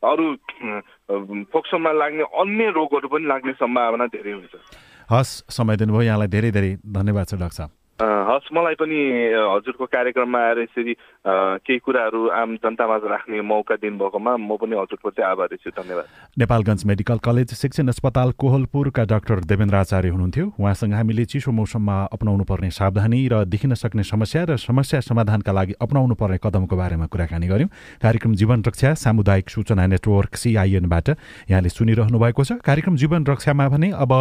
अरू 0.00 0.26
फोक्सोमा 1.52 1.92
लाग्ने 1.92 2.24
अन्य 2.32 2.70
रोगहरू 2.72 3.08
पनि 3.12 3.26
लाग्ने 3.28 3.52
सम्भावना 3.60 4.06
धेरै 4.16 4.32
हुन्छ। 4.32 4.54
हस् 5.10 5.32
समय 5.50 5.76
दिनुभयो 5.76 6.02
यहाँलाई 6.02 6.28
धेरै 6.28 6.50
धेरै 6.50 6.70
धन्यवाद 6.86 7.26
छ 7.28 7.34
डाक्टर 7.34 7.56
साहब। 7.56 7.70
हस् 7.94 8.50
मलाई 8.50 8.74
पनि 8.74 8.98
हजुरको 9.54 9.86
कार्यक्रममा 9.86 10.38
आएर 10.38 10.58
यसरी 10.58 10.94
केही 11.62 11.78
कुराहरू 11.78 12.20
आम 12.34 12.56
जनतामा 12.58 12.96
राख्ने 13.06 13.40
मौका 13.40 13.74
दिनुभएकोमा 13.78 14.32
म 14.34 14.50
पनि 14.58 14.74
हजुरको 14.74 15.10
चाहिँ 15.14 15.30
आभारी 15.30 15.56
छु 15.62 15.70
धन्यवाद। 15.70 16.06
नेपालगञ्ज 16.34 16.84
मेडिकल 16.90 17.18
कलेज 17.22 17.54
शिक्षण 17.54 17.88
अस्पताल 17.94 18.30
कोहलपुरका 18.34 19.04
डाक्टर 19.06 19.46
देवेन्द्र 19.46 19.76
आचार्य 19.76 20.10
हुनुहुन्थ्यो। 20.10 20.46
उहाँसँग 20.58 20.94
हामीले 20.94 21.24
चिसो 21.24 21.52
मौसममा 21.54 21.96
अपनाउनु 22.10 22.44
पर्ने 22.50 22.70
सावधानी 22.74 23.20
र 23.30 23.44
देखिन 23.46 23.74
सक्ने 23.78 24.02
समस्या 24.02 24.42
र 24.50 24.56
समस्या 24.58 25.00
समाधानका 25.00 25.52
लागि 25.54 25.74
अपनाउनु 25.78 26.14
पर्ने 26.18 26.38
कदमको 26.42 26.74
बारेमा 26.74 27.06
कुराकानी 27.06 27.46
गऱ्यौँ। 27.46 27.70
कार्यक्रम 28.02 28.34
जीवन 28.34 28.62
रक्षा 28.66 28.94
सामुदायिक 28.98 29.48
सूचना 29.54 29.86
नेटवर्क 29.86 30.34
सिआइएनबाट 30.34 31.08
यहाँले 31.46 31.68
सुनिरहनु 31.70 32.18
भएको 32.18 32.42
छ। 32.42 32.58
कार्यक्रम 32.58 32.96
जीवन 32.98 33.22
रक्षामा 33.22 33.68
भने 33.70 33.94
अब 33.94 34.12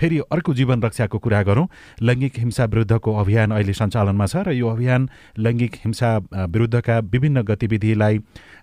फेरि 0.00 0.18
अर्को 0.32 0.54
जीवन 0.56 0.82
रक्षाको 0.82 1.18
कुरा 1.20 1.42
गरौँ। 1.44 1.68
लैङ्गिक 2.00 2.40
हिंसा 2.40 2.64
विरुद्ध 2.64 3.00
विरुद्धको 3.02 3.20
अभियान 3.20 3.50
अहिले 3.50 3.72
सञ्चालनमा 3.72 4.26
छ 4.26 4.36
र 4.46 4.52
यो 4.54 4.68
अभियान 4.68 5.08
लैङ्गिक 5.38 5.74
हिंसा 5.84 6.10
विरुद्धका 6.46 6.98
विभिन्न 7.10 7.42
गतिविधिलाई 7.42 8.18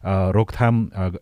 रोकथाम 0.05 0.75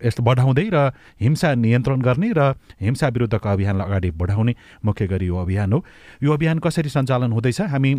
यस्तो 0.05 0.23
बढाउँदै 0.23 0.69
र 0.73 0.91
हिंसा 1.21 1.53
नियन्त्रण 1.55 2.01
गर्ने 2.01 2.31
र 2.37 2.53
हिंसा 2.81 3.07
विरुद्धको 3.09 3.49
अभियानलाई 3.49 3.87
अगाडि 3.87 4.11
बढाउने 4.11 4.53
मुख्य 4.85 5.07
गरी 5.07 5.25
यो 5.27 5.37
अभियान 5.37 5.73
हो। 5.73 5.83
यो 6.23 6.33
अभियान 6.33 6.59
कसरी 6.59 6.89
सञ्चालन 6.89 7.31
हुँदैछ? 7.33 7.61
हामी 7.61 7.91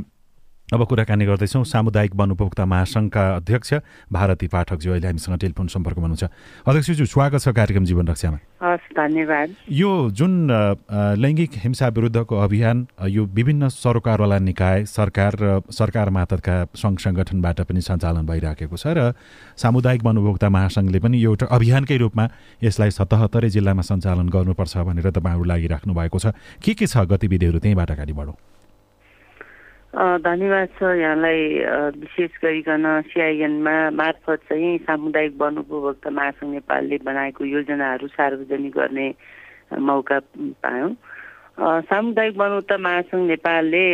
अब 0.68 0.84
कुराकानी 0.84 1.24
गर्दैछौँ। 1.24 1.64
सामुदायिक 1.64 2.12
वन 2.12 2.30
उपभोक्ता 2.30 2.64
महासङ्घका 2.68 3.22
अध्यक्ष 3.36 3.72
भारती 4.12 4.46
पाठकज्यू 4.52 4.92
अहिले 4.92 5.06
हामीसँग 5.06 5.36
टेलिफोन 5.40 5.66
सम्पर्कमा 5.72 6.04
हुनुहुन्छ। 6.04 6.24
अध्यक्षज्यू 6.68 7.06
स्वागत 7.08 7.40
छ 7.40 7.48
कार्यक्रम 7.56 7.84
जीवन 7.88 8.08
रक्षामा। 8.12 8.38
हस् 8.60 8.92
धन्यवाद। 8.92 9.48
यो 9.72 9.90
जुन 10.12 10.32
लैङ्गिक 11.24 11.50
हिंसा 11.64 11.88
विरुद्धको 11.88 12.36
अभियान 12.36 12.86
यो 13.00 13.24
विभिन्न 13.32 13.68
सरोकारवाला 13.72 14.38
निकाय 14.44 14.84
सरकार 14.84 15.32
र 15.40 15.60
सरकार 15.72 16.10
मातका 16.12 16.56
सङ्घ 16.76 17.00
सङ्गठनबाट 17.00 17.60
पनि 17.64 17.80
सञ्चालन 17.80 18.28
भइराखेको 18.28 18.76
छ 18.76 18.92
र 18.92 19.16
सामुदायिक 19.56 20.04
वन 20.04 20.16
उपभोक्ता 20.20 20.48
महासङ्घले 20.52 21.00
पनि 21.00 21.16
एउटा 21.24 21.46
अभियानकै 21.48 21.96
रूपमा 21.96 22.28
यसलाई 22.60 22.90
सतहत्तरै 22.92 23.48
जिल्लामा 23.56 23.82
सञ्चालन 23.88 24.28
गर्नुपर्छ 24.28 24.76
भनेर 24.84 25.16
तपाईँहरू 25.16 25.44
लागिराख्नु 25.48 25.92
भएको 25.96 26.18
छ। 26.20 26.36
के 26.60 26.76
के 26.76 26.86
छ 26.86 27.08
गतिविधिहरू 27.08 27.56
त्यहीँबाट 27.56 27.90
अगाडि 27.96 28.12
बढौँ। 28.12 28.36
धन्यवाद 29.94 30.68
छ 30.78 30.82
यहाँलाई 31.00 31.40
विशेष 31.96 32.30
गरिकन 32.44 32.84
सिआइएनमा 33.08 33.76
मार्फत 33.96 34.40
चाहिँ 34.48 34.76
सामुदायिक 34.84 35.34
वन 35.40 35.56
उपभोक्ता 35.64 36.10
महासङ्घ 36.12 36.52
नेपालले 36.52 36.96
बनाएको 37.04 37.44
योजनाहरू 37.44 38.06
सार्वजनिक 38.12 38.72
गर्ने 38.76 39.08
मौका 39.80 40.18
पायौँ। 40.60 40.92
सामुदायिक 41.88 42.36
वन 42.36 42.46
उपभोक्ता 42.46 42.76
महासङ्घ 42.84 43.26
नेपालले 43.28 43.84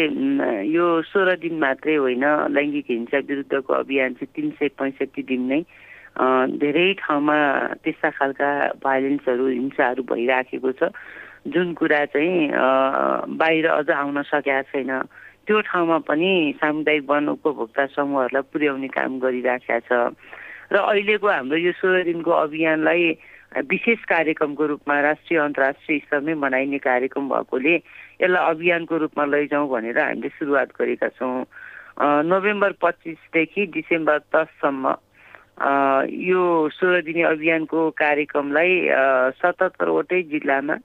यो 0.67 0.87
सोह्र 1.15 1.37
दिन 1.47 1.59
मात्रै 1.63 1.95
होइन 1.95 2.25
लैङ्गिक 2.51 2.87
हिंसा 2.91 3.19
विरुद्धको 3.31 3.73
अभियान 3.75 4.19
चाहिँ 4.19 4.33
तिन 4.35 4.51
सय 4.59 4.69
पैँसठी 4.75 5.23
दिन 5.31 5.43
नै 5.47 5.63
धेरै 6.59 6.93
ठाउँमा 7.07 7.39
त्यस्ता 7.87 8.11
खालका 8.19 8.51
भाइलेन्सहरू 8.83 9.47
हिंसाहरू 9.47 10.03
भइराखेको 10.11 10.73
छ। 10.75 10.91
जुन 11.55 11.73
कुरा 11.79 12.05
चाहिँ 12.11 12.51
बाहिर 13.39 13.67
अझ 13.71 13.91
आउन 13.91 14.23
सकेका 14.27 14.63
छैन। 14.75 14.91
त्यो 15.47 15.61
ठाउँमा 15.61 15.99
पनि 16.09 16.33
सामुदायिक 16.57 17.05
वन 17.11 17.29
उपभोक्ता 17.37 17.85
समूहहरूलाई 17.93 18.49
पुर्याउने 18.53 18.89
काम 18.89 19.19
गरिराखेका 19.21 19.79
छ। 19.85 20.17
र 20.73 20.77
अहिलेको 20.81 21.29
हाम्रो 21.29 21.57
यो 21.61 21.73
सोह्र 21.77 22.03
दिनको 22.09 22.31
अभियानलाई 22.31 23.05
विशेष 23.71 24.01
कार्यक्रमको 24.09 24.67
रूपमा 24.67 24.95
राष्ट्रिय 25.01 25.39
अन्तर्राष्ट्रिय 25.39 25.99
स्तरमै 26.09 26.35
मनाइने 26.35 26.79
कार्यक्रम 26.81 27.29
भएकोले 27.29 27.75
यसलाई 28.25 28.51
अभियानको 28.51 28.95
रूपमा 29.05 29.25
लैजाउँ 29.25 29.69
भनेर 29.71 29.99
हामीले 30.01 30.29
सुरुवात 30.41 30.69
गरेका 30.81 31.09
छौँ। 31.15 31.45
नोभेम्बर 32.27 32.73
पच्चिसदेखि 32.83 33.67
डिसेम्बर 33.77 34.19
दससम्म 34.35 34.85
यो 36.25 36.43
सोह्र 36.75 37.01
दिने 37.07 37.23
अभियानको 37.23 37.79
कार्यक्रमलाई 37.95 38.73
सतहत्तरवटै 39.39 40.23
जिल्लामा 40.33 40.77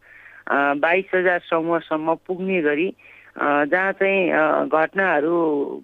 बाइस 0.78 1.10
हजार 1.16 1.39
समूहसम्म 1.50 2.13
पुग्ने 2.28 2.62
गरी 2.62 2.88
जहाँ 3.38 3.91
चाहिँ 3.93 4.67
घटनाहरू 4.67 5.36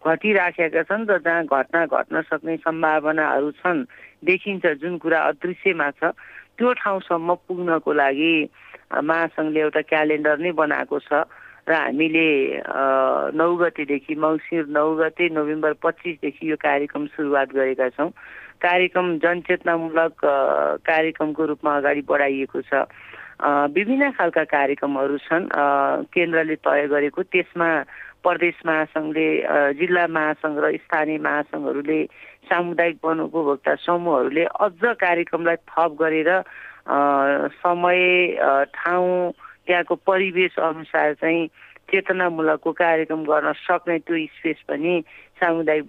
घटिराखेका 0.01 0.83
छन् 0.83 1.07
र 1.09 1.17
जहाँ 1.19 1.45
घटना 1.45 1.85
घट्न 1.85 2.21
सक्ने 2.21 2.57
सम्भावनाहरू 2.57 3.51
छन् 3.61 3.85
देखिन्छ 4.25 4.65
जुन 4.81 4.97
कुरा 4.97 5.19
अदृश्यमा 5.29 5.89
छ 5.91 6.11
त्यो 6.57 6.73
ठाउँसम्म 6.73 7.33
पुग्नको 7.47 7.93
लागि 7.93 8.33
महासङ्घले 9.03 9.59
एउटा 9.59 9.81
क्यालेन्डर 9.91 10.37
नै 10.39 10.51
बनाएको 10.51 10.99
छ 10.99 11.23
र 11.69 11.73
हामीले 11.73 12.27
नौ 13.33 13.49
गतेदेखि 13.57 14.15
मङ्सिर 14.15 14.65
नौ 14.69 14.85
गते 14.95 15.29
नोभेम्बर 15.33 15.73
पच्चिसदेखि 15.81 16.51
यो 16.51 16.55
कार्यक्रम 16.61 17.05
सुरुवात 17.13 17.49
गरेका 17.53 17.89
छौँ। 17.89 18.09
कार्यक्रम 18.61 19.07
जनचेतनामूलक 19.19 20.13
कार्यक्रमको 20.85 21.45
रूपमा 21.45 21.75
अगाडि 21.77 22.01
बढाइएको 22.09 22.61
छ। 22.61 22.85
विभिन्न 23.43 24.11
खालका 24.11 24.43
कार्यक्रमहरू 24.43 25.17
छन्। 25.17 25.47
केन्द्रले 26.07 26.55
तय 26.55 26.87
गरेको 26.87 27.21
त्यसमा 27.23 27.69
प्रदेश 28.23 28.55
महासङ्घले 28.65 29.27
जिल्ला 29.73 30.05
महासङ्घ 30.07 30.57
र 30.59 30.71
स्थानीय 30.77 31.17
महासङ्घहरूले 31.19 31.99
सामुदायिक 32.49 32.97
वन 33.03 33.19
उपभोक्ता 33.19 33.75
समूहहरूले 33.75 34.43
अझ 34.59 34.81
कार्यक्रमलाई 34.97 35.55
थप 35.69 35.91
गरेर 35.99 36.29
समय 37.61 38.01
ठाउँ 38.73 39.31
त्यहाँको 39.67 39.95
परिवेश 39.95 40.59
अनुसार 40.59 41.13
चाहिँ 41.13 41.47
चेतनामूलकको 41.91 42.71
कार्यक्रम 42.71 43.23
गर्न 43.23 43.51
सक्ने 43.61 43.97
त्यो 43.99 44.17
स्पेस 44.27 44.59
पनि 44.69 44.93
सामुदायिक 45.35 45.85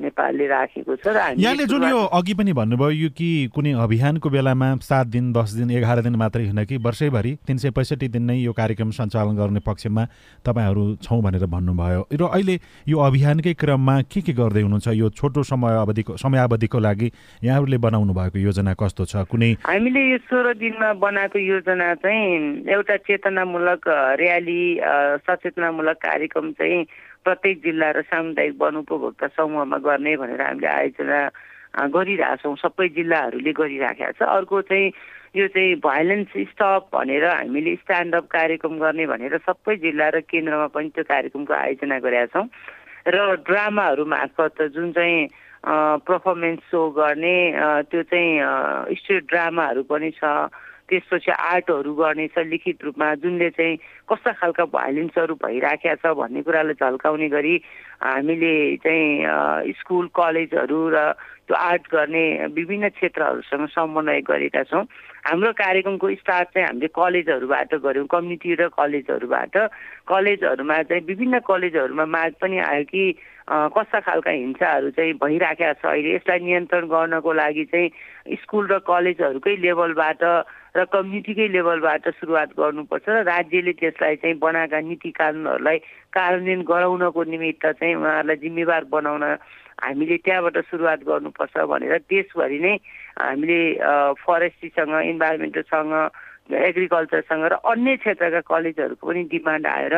नेपालले 0.00 0.46
राखेको 0.46 0.96
छ 0.96 1.06
र 1.06 1.34
यहाँले 1.36 1.64
जुन 1.66 1.84
यो 1.84 1.98
अघि 2.10 2.34
पनि 2.34 2.52
भन्नुभयो 2.52 2.90
यो 2.90 3.08
कि 3.12 3.30
कुनै 3.54 3.72
अभियानको 3.76 4.30
बेलामा 4.30 4.68
सात 4.80 5.06
दिन 5.06 5.32
दस 5.32 5.50
दिन 5.54 5.70
एघार 5.70 6.00
दिन 6.02 6.16
मात्रै 6.16 6.44
होइन 6.44 6.64
कि 6.64 6.76
वर्षैभरि 6.76 7.32
तिन 7.46 7.56
सय 7.58 7.70
पैँसठी 7.70 8.08
दिन 8.08 8.22
नै 8.30 8.36
यो 8.36 8.52
कार्यक्रम 8.52 8.90
सञ्चालन 8.90 9.36
गर्ने 9.36 9.60
पक्षमा 9.60 10.04
तपाईँहरू 10.46 10.84
छौँ 11.02 11.20
भनेर 11.22 11.44
भन्नुभयो। 11.46 12.06
र 12.12 12.22
अहिले 12.24 12.56
यो 12.88 12.98
अभियानकै 12.98 13.54
क्रममा 13.54 14.00
के 14.08 14.20
के 14.20 14.32
गर्दै 14.32 14.62
हुनुहुन्छ? 14.62 14.88
यो 14.88 15.10
छोटो 15.10 15.42
समय 15.42 15.76
अवधिको 15.76 16.16
समयावधिको 16.16 16.78
लागि 16.78 17.12
यहाँहरूले 17.44 17.78
बनाउनु 17.78 18.12
भएको 18.14 18.38
योजना 18.38 18.74
कस्तो 18.74 19.04
छ? 19.04 19.28
कुनै 19.28 19.52
हामीले 19.68 20.00
यो 20.10 20.18
सोह्र 20.24 20.54
दिनमा 20.56 20.92
बनाएको 20.96 21.38
योजना 21.38 21.94
चाहिँ 22.00 22.64
एउटा 22.68 22.96
चेतनामूलक 23.04 23.88
र्याली 24.16 24.62
सचेतनामूलक 25.28 25.96
कार्यक्रम 26.00 26.50
चाहिँ 26.52 26.84
प्रत्येक 27.24 27.56
जिल्ला 27.62 27.90
र 27.92 28.02
सामुदायिक 28.08 28.54
वन 28.60 28.76
उपभोक्ता 28.82 29.26
समूहमा 29.36 29.78
गर्ने 29.84 30.16
भनेर 30.16 30.40
हामीले 30.40 30.68
आयोजना 30.68 31.20
गरिरहेछौँ। 31.94 32.56
सबै 32.64 32.88
जिल्लाहरूले 32.96 33.52
गरिराखेका 33.52 34.12
छ। 34.18 34.20
अर्को 34.26 34.60
चाहिँ 34.66 34.92
यो 35.36 35.46
चाहिँ 35.54 35.74
भाइलेन्स 35.84 36.32
स्टप 36.50 36.90
भनेर 36.94 37.24
हामीले 37.24 37.74
स्ट्यान्डअप 37.82 38.26
कार्यक्रम 38.26 38.74
गर्ने 38.78 39.06
भनेर 39.06 39.36
सबै 39.46 39.76
जिल्ला 39.84 40.08
र 40.10 40.20
केन्द्रमा 40.26 40.66
पनि 40.74 40.88
त्यो 40.90 41.04
कार्यक्रमको 41.06 41.54
आयोजना 41.54 41.98
गरेका 42.02 42.26
छौँ। 42.34 42.46
र 43.06 43.16
ड्रामाहरू 43.46 44.04
मार्फत 44.04 44.62
जुन 44.74 44.90
चाहिँ 44.92 45.28
पर्फर्मेन्स 46.08 46.60
सो 46.70 46.80
गर्ने 46.96 47.36
त्यो 47.90 48.02
चाहिँ 48.10 48.96
स्टेट 48.96 49.22
ड्रामाहरू 49.30 49.82
पनि 49.86 50.10
छ। 50.18 50.24
त्यसपछि 50.90 51.30
आर्टहरू 51.30 51.92
गर्नेछ 51.94 52.38
लिखित 52.44 52.82
रूपमा 52.84 53.14
जुनले 53.22 53.48
चाहिँ 53.50 53.76
कस्ता 54.08 54.32
खालका 54.34 54.64
भाइलेन्सहरू 54.68 55.34
भइराखेका 55.38 55.94
छ 55.96 56.14
भन्ने 56.18 56.42
कुरालाई 56.42 56.74
झल्काउने 56.76 57.28
गरी 57.30 57.54
हामीले 58.02 58.54
चाहिँ 58.82 59.72
स्कुल 59.78 60.06
कलेजहरू 60.10 60.80
र 60.90 60.98
त्यो 61.50 61.58
आर्ट 61.58 61.82
गर्ने 61.90 62.46
विभिन्न 62.54 62.88
क्षेत्रहरूसँग 62.94 63.66
समन्वय 63.74 64.20
गरेका 64.22 64.62
छौँ। 64.70 64.86
हाम्रो 65.26 65.50
कार्यक्रमको 65.58 66.06
स्टार्ट 66.22 66.48
चाहिँ 66.54 66.66
हामीले 66.66 66.88
कलेजहरूबाट 66.94 67.74
गऱ्यौँ 67.74 68.06
कम्युनिटी 68.06 68.54
र 68.54 68.68
कलेजहरूबाट। 68.70 69.54
कलेजहरूमा 70.06 70.76
चाहिँ 70.86 71.02
विभिन्न 71.10 71.38
कलेजहरूमा 71.42 72.06
माग 72.06 72.32
पनि 72.38 72.58
आयो 72.62 72.84
कि 72.86 73.02
कस्ता 73.50 73.98
खालका 73.98 74.30
हिंसाहरू 74.30 74.90
चाहिँ 74.94 75.12
भइराखेका 75.18 75.72
छ 75.82 75.84
अहिले। 75.90 76.14
यसलाई 76.14 76.38
नियन्त्रण 76.38 76.86
गर्नको 76.86 77.32
लागि 77.34 77.64
चाहिँ 77.66 78.38
स्कुल 78.38 78.64
र 78.70 78.78
कलेजहरूकै 78.86 79.56
लेभलबाट 79.58 80.22
र 80.70 80.84
कम्युनिटीकै 80.86 81.48
लेभलबाट 81.50 82.08
सुरुवात 82.14 82.50
गर्नुपर्छ 82.54 83.06
र 83.10 83.26
राज्यले 83.26 83.72
त्यसलाई 83.74 84.16
चाहिँ 84.22 84.38
बनाएका 84.38 84.80
नीति 84.86 85.10
कानुनहरूलाई 85.18 85.78
कार्यान्वयन 86.14 86.62
गराउनको 86.62 87.22
निमित्त 87.26 87.66
चाहिँ 87.66 87.94
उहाँहरूलाई 87.98 88.38
जिम्मेवार 88.38 88.84
बनाउन 88.86 89.24
हामीले 89.80 90.16
त्यहाँबाट 90.18 90.56
सुरुवात 90.66 91.00
गर्नुपर्छ 91.04 91.56
भनेर 91.66 91.96
देशभरि 92.06 92.58
नै 92.60 92.74
हामीले 93.16 93.60
फरेस्ट्रीसँग 94.18 94.94
इन्भाइरोमेन्टलसँग 95.04 95.92
एग्रिकल्चरसँग 96.50 97.44
र 97.44 97.54
अन्य 97.64 97.96
क्षेत्रका 97.98 98.40
कलेजहरूको 98.42 99.06
पनि 99.06 99.22
डिमान्ड 99.28 99.66
आएर 99.68 99.94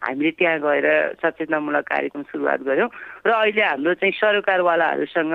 हामीले 0.00 0.30
त्यहाँ 0.32 0.58
गएर 0.60 0.86
सचेतनामूलक 1.16 1.84
कार्यक्रम 1.84 2.22
सुरुवात 2.24 2.60
गऱ्यौँ 2.62 2.88
र 3.26 3.30
अहिले 3.32 3.62
हाम्रो 3.64 3.94
चाहिँ 3.96 4.14
सरकारवालाहरूसँग 4.14 5.34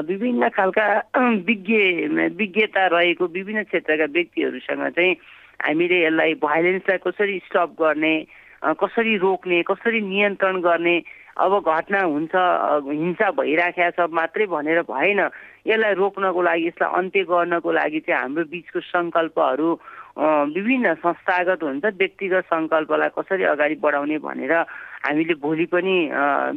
विभिन्न 0.00 0.48
खालका 0.50 0.86
विज्ञ 1.44 1.76
विज्ञता 2.34 2.86
रहेको 2.88 3.26
विभिन्न 3.28 3.62
क्षेत्रका 3.64 4.04
व्यक्तिहरूसँग 4.08 4.88
चाहिँ 4.90 5.14
हामीले 5.60 5.98
यसलाई 6.00 6.34
भाइलेन्सलाई 6.40 6.98
कसरी 6.98 7.38
स्टप 7.44 7.74
गर्ने 7.76 8.14
कसरी 8.62 9.16
रोक्ने 9.18 9.62
कसरी 9.62 10.00
नियन्त्रण 10.02 10.60
गर्ने 10.60 10.96
अब 11.36 11.52
घटना 11.60 12.00
हुन्छ 12.02 12.34
हिंसा 12.34 13.30
भइराखेको 13.38 13.90
छ 13.96 14.10
मात्रै 14.10 14.46
भनेर 14.46 14.82
भएन। 14.90 15.20
यसलाई 15.66 15.94
रोक्नको 15.94 16.42
लागि 16.42 16.66
यसलाई 16.66 16.90
अन्त्य 16.98 17.22
गर्नको 17.30 17.72
लागि 17.72 18.00
चाहिँ 18.00 18.20
हाम्रो 18.20 18.44
बिचको 18.50 18.80
सङ्कल्पहरू 18.80 19.68
विभिन्न 20.18 20.94
संस्थागत 21.00 21.62
हुन्छ 21.62 21.84
व्यक्तिगत 21.84 22.44
सङ्कल्पलाई 22.44 23.08
कसरी 23.16 23.44
अगाडि 23.46 23.74
बढाउने 23.80 24.18
भनेर 24.18 24.52
हामीले 25.00 25.34
भोलि 25.40 25.66
पनि 25.66 25.96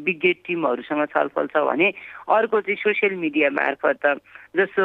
विज्ञ 0.04 0.34
टिमहरूसँग 0.46 1.06
छलफल 1.06 1.48
छ 1.48 1.64
भने 1.64 1.88
अर्को 2.28 2.62
चाहिँ 2.62 2.82
सोसियल 2.82 3.14
मिडिया 3.16 3.50
मार्फत 3.52 4.04
जस्तो 4.58 4.84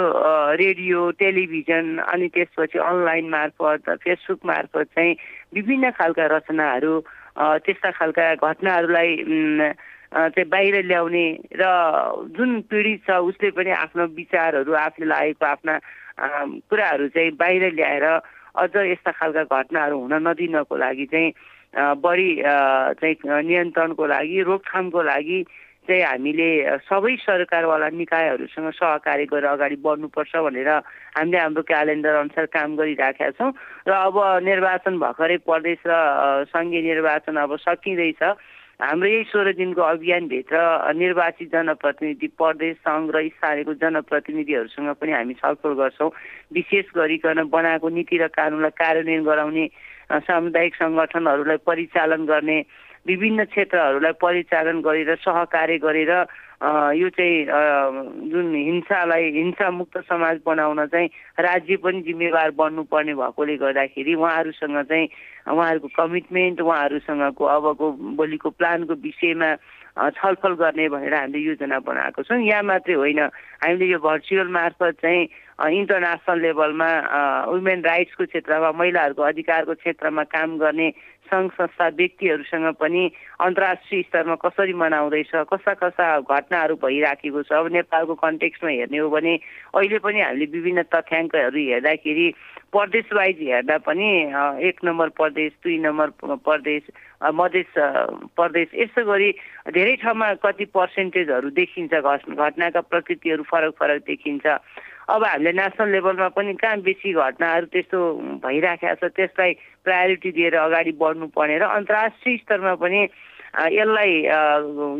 रेडियो 0.55 1.11
टेलिभिजन 1.19 1.87
अनि 2.07 2.29
त्यसपछि 2.29 2.79
अनलाइन 2.79 3.29
मार्फत 3.31 3.91
फेसबुक 4.05 4.47
मार्फत 4.47 4.95
चाहिँ 4.95 5.17
विभिन्न 5.55 5.91
खालका 5.99 6.27
रचनाहरू 6.37 6.95
त्यस्ता 7.39 7.91
खालका 7.93 8.35
घटनाहरूलाई 8.37 9.11
चाहिँ 10.11 10.45
बाहिर 10.47 10.75
ल्याउने 10.85 11.27
र 11.55 11.65
जुन 12.35 12.51
पीडित 12.67 13.07
छ 13.07 13.19
उसले 13.23 13.51
पनि 13.55 13.71
आफ्नो 13.77 14.05
विचारहरू 14.13 14.73
आफूले 14.75 15.07
लागेको 15.07 15.47
आफ्ना 15.47 15.75
कुराहरू 16.67 17.09
चाहिँ 17.09 17.31
बाहिर 17.37 17.63
ल्याएर 17.73 18.05
अझ 18.57 18.75
यस्ता 18.75 19.11
खालका 19.13 19.43
घटनाहरू 19.53 19.97
हुन 20.01 20.15
नदिनको 20.19 20.77
लागि 20.77 21.07
चाहिँ 21.07 21.31
बढी 21.97 22.29
चाहिँ 22.43 23.17
नियन्त्रणको 23.45 24.07
लागि 24.09 24.43
रोकथामको 24.43 25.03
लागि 25.05 25.39
चाहिँ 25.89 26.03
हामीले 26.05 26.49
सबै 26.85 27.17
सरकारवाला 27.25 27.89
निकायहरूसँग 27.97 28.71
सहकारी 28.77 29.25
गरेर 29.33 29.49
अगाडि 29.49 29.77
बढ्नुपर्छ 29.81 30.33
भनेर 30.37 30.69
हामीले 31.17 31.39
हाम्रो 31.41 31.63
क्यालेन्डर 31.65 32.15
अनुसार 32.29 32.47
काम 32.53 32.77
गरिराखेका 32.77 33.31
छौँ। 33.41 33.53
र 33.89 33.91
अब 33.97 34.17
निर्वाचन 34.45 34.95
भर्खरै 35.01 35.37
प्रदेश 35.49 35.81
र 35.89 35.93
सङ्घीय 36.53 36.83
निर्वाचन 36.93 37.37
अब 37.41 37.57
सकिँदैछ। 37.65 38.23
हाम्रो 38.79 39.09
यही 39.09 39.25
सोह्र 39.33 39.53
दिनको 39.59 39.83
अभियानभित्र 39.83 40.57
निर्वाचित 40.95 41.49
जनप्रतिनिधि 41.51 42.29
प्रदेश 42.39 42.77
सङ्घ 42.87 43.11
र 43.11 43.19
स्थानीयको 43.35 43.75
जनप्रतिनिधिहरूसँग 43.75 44.91
पनि 45.01 45.13
हामी 45.13 45.35
छलफल 45.41 45.73
गर्छौँ। 45.75 46.11
विशेष 46.55 46.87
गरिकन 46.95 47.43
बनाएको 47.51 47.89
नीति 47.89 48.17
र 48.23 48.27
कानुनलाई 48.39 48.77
कार्यान्वयन 48.79 49.25
गराउने 49.25 49.65
सामुदायिक 50.29 50.75
सङ्गठनहरूलाई 50.75 51.59
परिचालन 51.67 52.23
गर्ने 52.31 52.59
विभिन्न 53.09 53.45
क्षेत्रहरूलाई 53.45 54.13
परिचालन 54.21 54.81
गरेर 54.81 55.15
सहकार्य 55.25 55.79
गरेर 55.79 56.13
यो 56.99 57.09
चाहिँ 57.15 57.47
जुन 58.31 58.55
हिंसालाई 58.55 59.31
हिंसा 59.33 59.71
मुक्त 59.71 59.99
समाज 60.09 60.41
बनाउन 60.47 60.87
चाहिँ 60.87 61.09
राज्य 61.39 61.77
पनि 61.79 62.01
जिम्मेवार 62.03 62.51
बन्नुपर्ने 62.59 63.15
भएकोले 63.15 63.57
गर्दाखेरि 63.57 64.15
उहाँहरूसँग 64.15 64.83
चाहिँ 64.83 65.09
उहाँहरूको 65.49 65.89
कमिटमेन्ट 65.97 66.61
उहाँहरूसँगको 66.61 67.45
अबको 67.47 67.93
भोलिको 68.19 68.51
प्लानको 68.59 68.95
विषयमा 69.07 69.55
छलफल 69.99 70.53
गर्ने 70.55 70.89
भनेर 70.89 71.15
हामीले 71.15 71.39
योजना 71.39 71.79
बनाएको 71.83 72.23
छौँ। 72.23 72.39
यहाँ 72.39 72.63
मात्रै 72.63 72.95
होइन। 72.95 73.19
हामीले 73.63 73.87
यो 73.87 73.99
भर्चुअल 73.99 74.49
मार्फत 74.51 74.99
चाहिँ 75.03 75.27
इन्टरनेसनल 75.59 76.39
लेभलमा 76.41 76.91
वुमेन 77.51 77.81
राइट्सको 77.83 78.25
क्षेत्रमा 78.31 78.71
महिलाहरूको 78.79 79.23
अधिकारको 79.23 79.75
क्षेत्रमा 79.75 80.23
काम 80.31 80.59
गर्ने 80.59 80.89
सङ्घ 81.31 81.51
संस्था 81.53 81.89
व्यक्तिहरूसँग 82.01 82.67
पनि 82.81 83.03
अन्तर्राष्ट्रिय 83.41 84.03
स्तरमा 84.03 84.35
कसरी 84.45 84.73
मनाउँदैछ 84.83 85.31
कस्ता 85.53 85.75
कस्ता 85.83 86.07
घटनाहरू 86.21 86.75
भइराखेको 86.83 87.43
छ 87.43 87.53
अब 87.53 87.73
नेपालको 87.73 88.15
कन्टेक्समा 88.25 88.71
हेर्ने 88.71 88.99
हो 88.99 89.09
भने 89.11 89.35
अहिले 89.75 89.99
पनि 90.05 90.21
हामीले 90.21 90.47
विभिन्न 90.53 90.83
तथ्याङ्कहरू 90.95 91.59
हेर्दाखेरि 91.59 92.27
प्रदेश 92.73 93.13
वाइज 93.13 93.37
हेर्दा 93.43 93.77
पनि 93.85 94.09
एक 94.69 94.85
नम्बर 94.85 95.09
प्रदेश 95.17 95.53
दुई 95.65 95.79
नम्बर 95.81 96.09
प्रदेश 96.49 96.83
मधेस 97.35 97.73
प्रदेश 98.37 98.69
यस्तो 98.75 99.05
गरी 99.05 99.31
धेरै 99.73 99.95
ठाउँमा 100.03 100.33
कति 100.45 100.65
पर्सेन्टेजहरू 100.77 101.51
देखिन्छ 101.57 101.93
घटनाका 101.95 102.81
प्रकृतिहरू 102.93 103.43
फरक 103.51 103.75
फरक 103.81 104.03
देखिन्छ। 104.07 104.47
अब 105.09 105.25
हामीले 105.25 105.53
नेसनल 105.55 105.89
लेभलमा 105.91 106.29
पनि 106.31 106.53
कहाँ 106.55 106.81
बेसी 106.83 107.13
घटनाहरू 107.15 107.67
त्यस्तो 107.73 107.99
भइराखेको 108.45 108.95
छ 109.01 109.11
त्यसलाई 109.11 109.53
प्रायोरिटी 109.81 110.31
दिएर 110.31 110.55
अगाडि 110.61 110.93
बढ्नुपर्ने 110.95 111.57
र 111.59 111.65
अन्तर्राष्ट्रिय 111.79 112.37
स्तरमा 112.39 112.75
पनि 112.77 113.01
यसलाई 113.73 114.13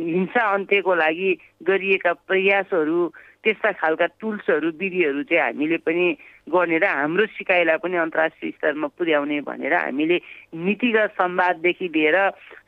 हिंसा 0.09 0.43
अन्त्यको 0.49 0.95
लागि 0.97 1.31
गरिएका 1.63 2.13
प्रयासहरू 2.25 2.99
त्यस्ता 3.45 3.73
खालका 3.75 4.07
टुल्सहरू 4.17 4.69
विधिहरू 4.81 5.23
चाहिँ 5.25 5.45
हामीले 5.45 5.77
पनि 5.85 6.07
गर्ने 6.49 6.79
र 6.79 6.87
हाम्रो 6.89 7.27
सिकाइलाई 7.37 7.77
पनि 7.85 7.97
अन्तर्राष्ट्रिय 8.09 8.53
स्तरमा 8.57 8.89
पुर्याउने 8.99 9.41
भनेर 9.49 9.75
हामीले 9.75 10.17
नीतिगत 10.57 11.11
संवाददेखि 11.21 11.87
लिएर 11.95 12.17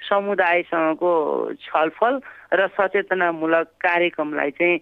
समुदायसँगको 0.09 1.13
छलफल 1.65 2.15
र 2.55 2.67
सचेतनामूलक 2.77 3.67
कार्यक्रमलाई 3.81 4.51
चाहिँ 4.59 4.81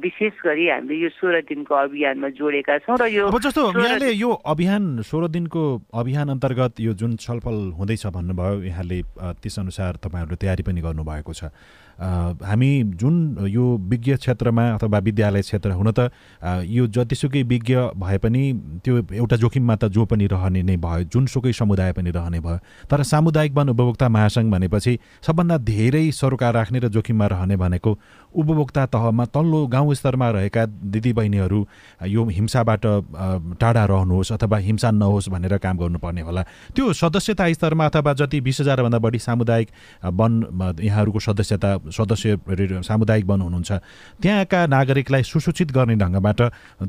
विशेष 0.00 0.34
गरी 0.44 0.68
हामीले 0.68 0.96
यो 0.96 1.08
सोह्र 1.12 1.40
दिनको 1.48 1.74
अभियानमा 1.74 2.28
जोडेका 2.36 2.78
छौँ 2.84 2.96
र 2.96 3.06
यो 3.12 3.24
जस्तो 3.28 3.62
यहाँले 3.76 4.10
यो 4.12 4.30
अभियान 4.52 4.84
सोह्र 5.04 5.28
दिनको 5.36 5.62
अभियान 5.92 6.28
अन्तर्गत 6.34 6.80
यो 6.80 6.92
जुन 6.96 7.16
छलफल 7.20 7.56
हुँदैछ 7.78 8.06
भन्नुभयो 8.16 8.62
यहाँले 8.72 9.00
त्यसअनुसार 9.42 10.00
तपाईँहरूले 10.04 10.40
तयारी 10.40 10.62
पनि 10.64 10.80
गर्नुभएको 10.80 11.32
छ। 11.32 11.52
हामी 11.96 12.70
जुन 13.00 13.14
यो 13.48 13.64
विज्ञ 13.88 14.16
क्षेत्रमा 14.16 14.64
अथवा 14.76 14.98
विद्यालय 15.08 15.42
क्षेत्र 15.48 15.70
हुन 15.76 15.92
त 15.92 16.12
यो 16.68 16.86
जतिसुकै 16.92 17.42
विज्ञ 17.52 17.76
भए 17.96 18.18
पनि 18.20 18.35
त्यो 18.84 18.94
एउटा 19.12 19.36
जोखिममा 19.36 19.74
त 19.76 19.84
जो 19.88 20.04
पनि 20.04 20.26
रहने 20.26 20.62
नै 20.62 20.76
भयो 20.76 21.08
जुनसुकै 21.12 21.52
समुदाय 21.52 21.92
पनि 21.92 22.10
रहने 22.10 22.40
भयो 22.40 22.58
तर 22.90 23.02
सामुदायिक 23.04 23.52
वन 23.52 23.68
उपभोक्ता 23.68 24.08
महासङ्घ 24.08 24.50
भनेपछि 24.52 24.98
सबभन्दा 25.22 25.56
धेरै 25.64 26.04
सरोकार 26.12 26.54
राख्ने 26.54 26.78
र 26.78 26.88
जोखिममा 26.88 27.26
रहने 27.26 27.56
भनेको 27.56 27.98
उपभोक्ता 28.34 28.86
तहमा 28.86 29.24
तल्लो 29.26 29.66
गाउँ 29.66 29.94
स्तरमा 29.94 30.28
रहेका 30.30 30.66
दिदीबहिनीहरू 30.92 31.60
यो 32.06 32.24
हिंसाबाट 32.28 32.86
टाढा 33.60 33.84
रहनुहोस् 33.84 34.32
अथवा 34.32 34.58
हिंसा 34.58 34.90
नहोस् 34.92 35.28
भनेर 35.28 35.56
काम 35.58 35.76
गर्नुपर्ने 35.78 36.20
होला। 36.20 36.42
त्यो 36.76 36.92
सदस्यता 36.92 37.52
स्तरमा 37.52 37.86
अथवा 37.86 38.12
जति 38.14 38.40
बिस 38.40 38.60
हजारभन्दा 38.60 38.98
बढी 38.98 39.18
सामुदायिक 39.18 39.68
वन 40.04 40.32
यहाँहरूको 40.80 41.20
सदस्यता 41.20 41.70
सदस्य 41.90 42.38
सामुदायिक 42.82 43.24
वन 43.26 43.40
हुनुहुन्छ 43.40 43.72
त्यहाँका 44.22 44.66
नागरिकलाई 44.66 45.22
सुसूचित 45.22 45.72
गर्ने 45.72 45.96
ढङ्गबाट 45.96 46.40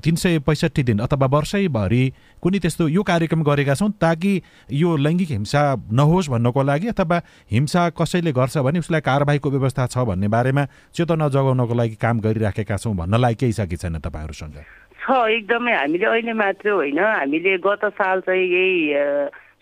तिन 0.03 0.15
सय 0.15 0.39
पैँसठी 0.39 0.83
दिन 0.83 0.99
अथवा 0.99 1.27
वर्षैभरि 1.37 2.03
कुनै 2.43 2.59
त्यस्तो 2.59 2.87
यो 2.89 3.03
कार्यक्रम 3.03 3.43
गरेका 3.43 3.73
छौँ 3.75 3.91
ताकि 4.01 4.31
यो 4.73 4.95
लैङ्गिक 4.97 5.29
हिंसा 5.31 5.63
नहोस् 5.93 6.29
भन्नको 6.29 6.63
लागि 6.63 6.87
अथवा 6.89 7.21
हिंसा 7.51 7.89
कसैले 7.93 8.31
गर्छ 8.33 8.57
भने 8.65 8.79
उसलाई 8.79 9.01
कारवाहीको 9.03 9.49
व्यवस्था 9.51 9.85
छ 9.87 10.05
भन्ने 10.09 10.27
बारेमा 10.29 10.65
चेतना 10.93 11.27
जगाउनको 11.29 11.73
लागि 11.73 11.95
काम 12.01 12.19
गरिराखेका 12.21 12.77
छौँ 12.77 12.95
भन्नलाई 12.97 13.35
केही 13.35 13.53
छ 13.53 13.69
कि 13.69 13.77
छैन 13.77 13.99
तपाईँहरूसँग? 13.99 14.57
छ 14.97 15.07
एकदमै 15.31 15.73
हामीले 15.73 16.05
अहिले 16.05 16.33
मात्र 16.35 16.69
होइन 16.69 16.99
हामीले 16.99 17.57
गत 17.63 17.83
साल 17.95 18.21
चाहिँ 18.27 18.47
यही 18.47 18.75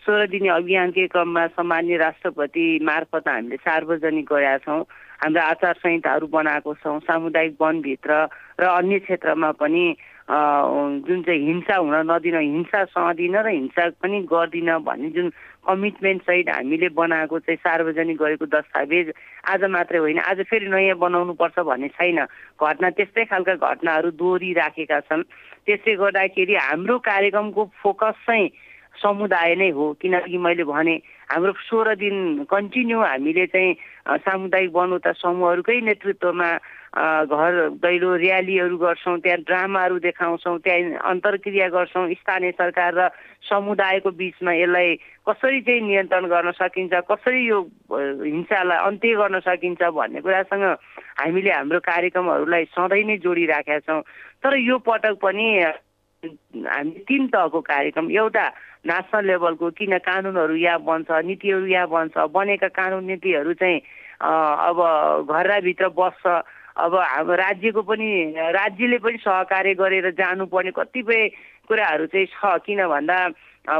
सोह्र 0.05 0.25
दिने 0.29 0.49
अभियानकै 0.49 1.05
क्रममा 1.13 1.45
सामान्य 1.53 1.97
राष्ट्रपति 1.97 2.65
मार्फत 2.83 3.27
हामीले 3.27 3.57
सार्वजनिक 3.57 4.25
गरेका 4.25 4.57
छौँ। 4.65 4.81
हाम्रो 5.21 5.41
आचार 5.41 5.73
संहिताहरू 5.81 6.27
बनाएको 6.27 6.73
छौँ 6.81 6.99
सामुदायिक 7.05 7.55
वनभित्र 7.61 8.11
र 8.59 8.63
अन्य 8.69 8.99
क्षेत्रमा 9.05 9.51
पनि 9.61 9.85
जुन 10.27 11.21
चाहिँ 11.21 11.41
हिंसा 11.45 11.75
हुन 11.77 11.95
नदिन 12.11 12.35
हिंसा 12.35 12.83
सहदिन 12.85 13.35
र 13.38 13.47
हिंसा 13.47 13.89
पनि 14.01 14.21
गर्दिन 14.25 14.77
भन्ने 14.81 15.09
जुन 15.13 15.29
कमिटमेन्ट 15.67 16.21
सहित 16.21 16.49
हामीले 16.49 16.89
बनाएको 16.89 17.39
चाहिँ 17.39 17.57
सार्वजनिक 17.61 18.17
गरेको 18.17 18.45
दस्तावेज 18.49 19.13
आज 19.45 19.63
मात्रै 19.69 19.99
होइन 20.01 20.19
आज 20.19 20.41
फेरि 20.49 20.65
नयाँ 20.65 20.97
बनाउनु 20.97 21.33
पर्छ 21.38 21.59
भन्ने 21.61 21.88
छैन। 21.93 22.25
घटना 22.57 22.89
त्यस्तै 22.97 23.25
खालका 23.29 23.53
घटनाहरू 23.53 24.09
दोहोरिराखेका 24.17 24.99
छन्। 25.05 25.29
त्यसले 25.65 25.93
गर्दाखेरि 25.93 26.55
हाम्रो 26.57 26.97
कार्यक्रमको 27.05 27.63
फोकस 27.81 28.17
चाहिँ 28.25 28.49
समुदाय 29.01 29.55
नै 29.61 29.69
हो। 29.77 29.93
किनकि 30.01 30.38
मैले 30.38 30.63
भने 30.65 30.95
हाम्रो 31.29 31.53
सोह्र 31.69 31.95
दिन 32.01 32.45
कन्टिन्यू 32.49 32.99
हामीले 33.01 33.45
चाहिँ 33.53 33.73
सामुदायिक 34.25 34.71
बनौता 34.73 35.11
समूहहरूकै 35.21 35.81
नेतृत्वमा 35.81 36.49
घर 36.95 37.53
दैलो 37.84 38.15
र्यालीहरू 38.15 38.77
गर्छौँ 38.79 39.17
त्यहाँ 39.19 39.39
ड्रामाहरू 39.43 39.99
देखाउँछौँ 39.99 40.58
त्यहाँ 40.63 40.99
अन्तर्क्रिया 41.12 41.67
गर्छौँ। 41.69 42.08
स्थानीय 42.23 42.51
सरकार 42.55 42.93
र 42.95 43.10
समुदायको 43.43 44.12
बिचमा 44.15 44.53
यसलाई 44.55 44.95
कसरी 45.27 45.62
चाहिँ 45.67 45.81
नियन्त्रण 45.81 46.25
गर्न 46.31 46.51
सकिन्छ 46.55 46.93
कसरी 47.12 47.41
यो 47.47 47.60
हिंसालाई 47.91 48.79
अन्त्य 48.88 49.15
गर्न 49.19 49.39
सकिन्छ 49.43 49.81
भन्ने 49.91 50.21
कुरासँग 50.23 50.63
हामीले 51.19 51.51
हाम्रो 51.51 51.79
कार्यक्रमहरूलाई 51.84 52.63
सधैँ 52.71 53.03
नै 53.03 53.17
जोडिराखेका 53.19 53.79
छौँ। 53.84 54.01
तर 54.39 54.55
यो 54.55 54.77
पटक 54.88 55.19
पनि 55.19 55.47
हामी 56.23 57.03
तिन 57.03 57.27
तहको 57.27 57.60
कार्यक्रम 57.60 58.08
एउटा 58.12 58.45
नेसनल 58.88 59.25
लेभलको 59.27 59.69
किन 59.77 59.97
कानुनहरू 59.99 60.55
यहाँ 60.55 60.79
बन्छ 60.79 61.12
नीतिहरू 61.12 61.65
यहाँ 61.67 61.88
बन्छ 61.91 62.17
बनेका 62.31 62.67
कानुन 62.71 63.03
नीतिहरू 63.03 63.53
चाहिँ 63.60 63.79
अब 64.15 64.77
घरभित्र 65.27 65.88
बस्छ 65.91 66.23
अब 66.75 66.95
हाम्रो 66.95 67.35
राज्यको 67.35 67.81
पनि 67.88 68.07
राज्यले 68.35 68.97
पनि 68.99 69.17
सहकार्य 69.23 69.73
गरेर 69.79 70.09
जानुपर्ने 70.11 70.71
कतिपय 70.75 71.27
कुराहरू 71.67 72.05
चाहिँ 72.11 72.27
छ। 72.27 72.59
किन 72.67 72.83
भन्दा 72.83 73.17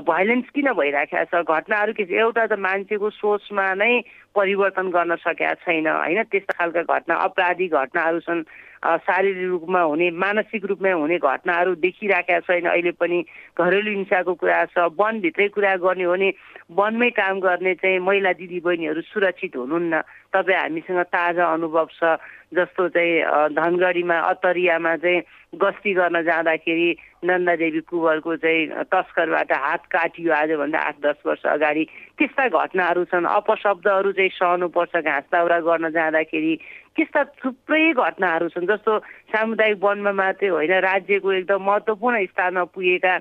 भाइलेन्स 0.08 0.50
किन 0.56 0.72
भइराखेको 0.74 1.26
छ? 1.28 1.44
घटनाहरू 1.44 1.94
के 1.94 2.06
छ? 2.06 2.12
एउटा 2.24 2.46
त 2.48 2.54
मान्छेको 2.56 3.10
सोचमा 3.20 3.66
नै 3.76 4.00
परिवर्तन 4.32 4.88
गर्न 4.96 5.16
सकेका 5.20 5.54
छैन 5.68 5.88
होइन? 5.88 6.24
त्यस्तो 6.24 6.54
खालका 6.56 6.82
घटना 6.88 7.16
अपराधिक 7.28 7.72
घटनाहरू 7.76 8.20
छन्। 8.24 8.44
शारीरिक 8.86 9.50
रूपमा 9.50 9.82
हुने 9.82 10.10
मानसिक 10.16 10.66
रूपमा 10.66 10.92
हुने 10.96 11.18
घटनाहरू 11.20 11.76
देखिराखेका 11.84 12.40
छैन। 12.48 12.66
अहिले 12.72 12.92
पनि 12.96 13.20
घरेलु 13.60 13.92
हिंसाको 13.92 14.34
कुरा 14.40 14.66
छ 14.72 14.88
वनभित्रै 14.96 15.48
कुरा 15.52 15.76
गर्ने 15.84 16.04
हो 16.04 16.14
भने 16.16 16.30
वनमै 16.70 17.10
काम 17.14 17.40
गर्ने 17.40 17.74
चाहिँ 17.78 18.00
महिला 18.02 18.32
दिदीबहिनीहरू 18.42 19.02
सुरक्षित 19.14 19.56
हुनुहुन्न। 19.56 20.02
तपाईँ 20.34 20.58
हामीसँग 20.58 21.02
ताजा 21.14 21.46
अनुभव 21.46 21.88
छ 21.94 22.18
जस्तो 22.58 22.88
चाहिँ 22.90 23.54
धनगढीमा 23.54 24.18
अतरियामा 24.34 24.96
चाहिँ 24.98 25.22
गस्ती 25.62 25.94
गर्न 25.94 26.22
जाँदाखेरि 26.26 26.90
नन्दादेवी 27.26 27.82
कुवरको 27.86 28.36
चाहिँ 28.42 28.84
तस्करबाट 28.90 29.52
हात 29.54 29.84
काटियो 29.94 30.34
आजभन्दा 30.34 30.80
आठ 30.80 30.96
दस 31.06 31.22
वर्ष 31.26 31.46
अगाडि। 31.54 31.84
त्यस्ता 32.18 32.48
घटनाहरू 32.50 33.04
छन् 33.14 33.30
अपशब्दहरू 33.30 34.12
चाहिँ 34.18 34.30
सहनुपर्छ 34.34 34.96
घाँस 35.06 35.26
दाउरा 35.32 35.60
गर्न 35.70 35.90
जाँदाखेरि। 35.94 36.54
त्यस्ता 36.98 37.22
थुप्रै 37.46 37.94
घटनाहरू 37.94 38.48
छन् 38.50 38.68
जस्तो 38.68 38.94
सामुदायिक 39.30 39.78
वनमा 39.84 40.12
मात्रै 40.12 40.50
होइन 40.50 40.74
राज्यको 40.82 41.32
एकदम 41.32 41.62
महत्त्वपूर्ण 41.62 42.26
स्थानमा 42.26 42.64
पुगेका 42.74 43.14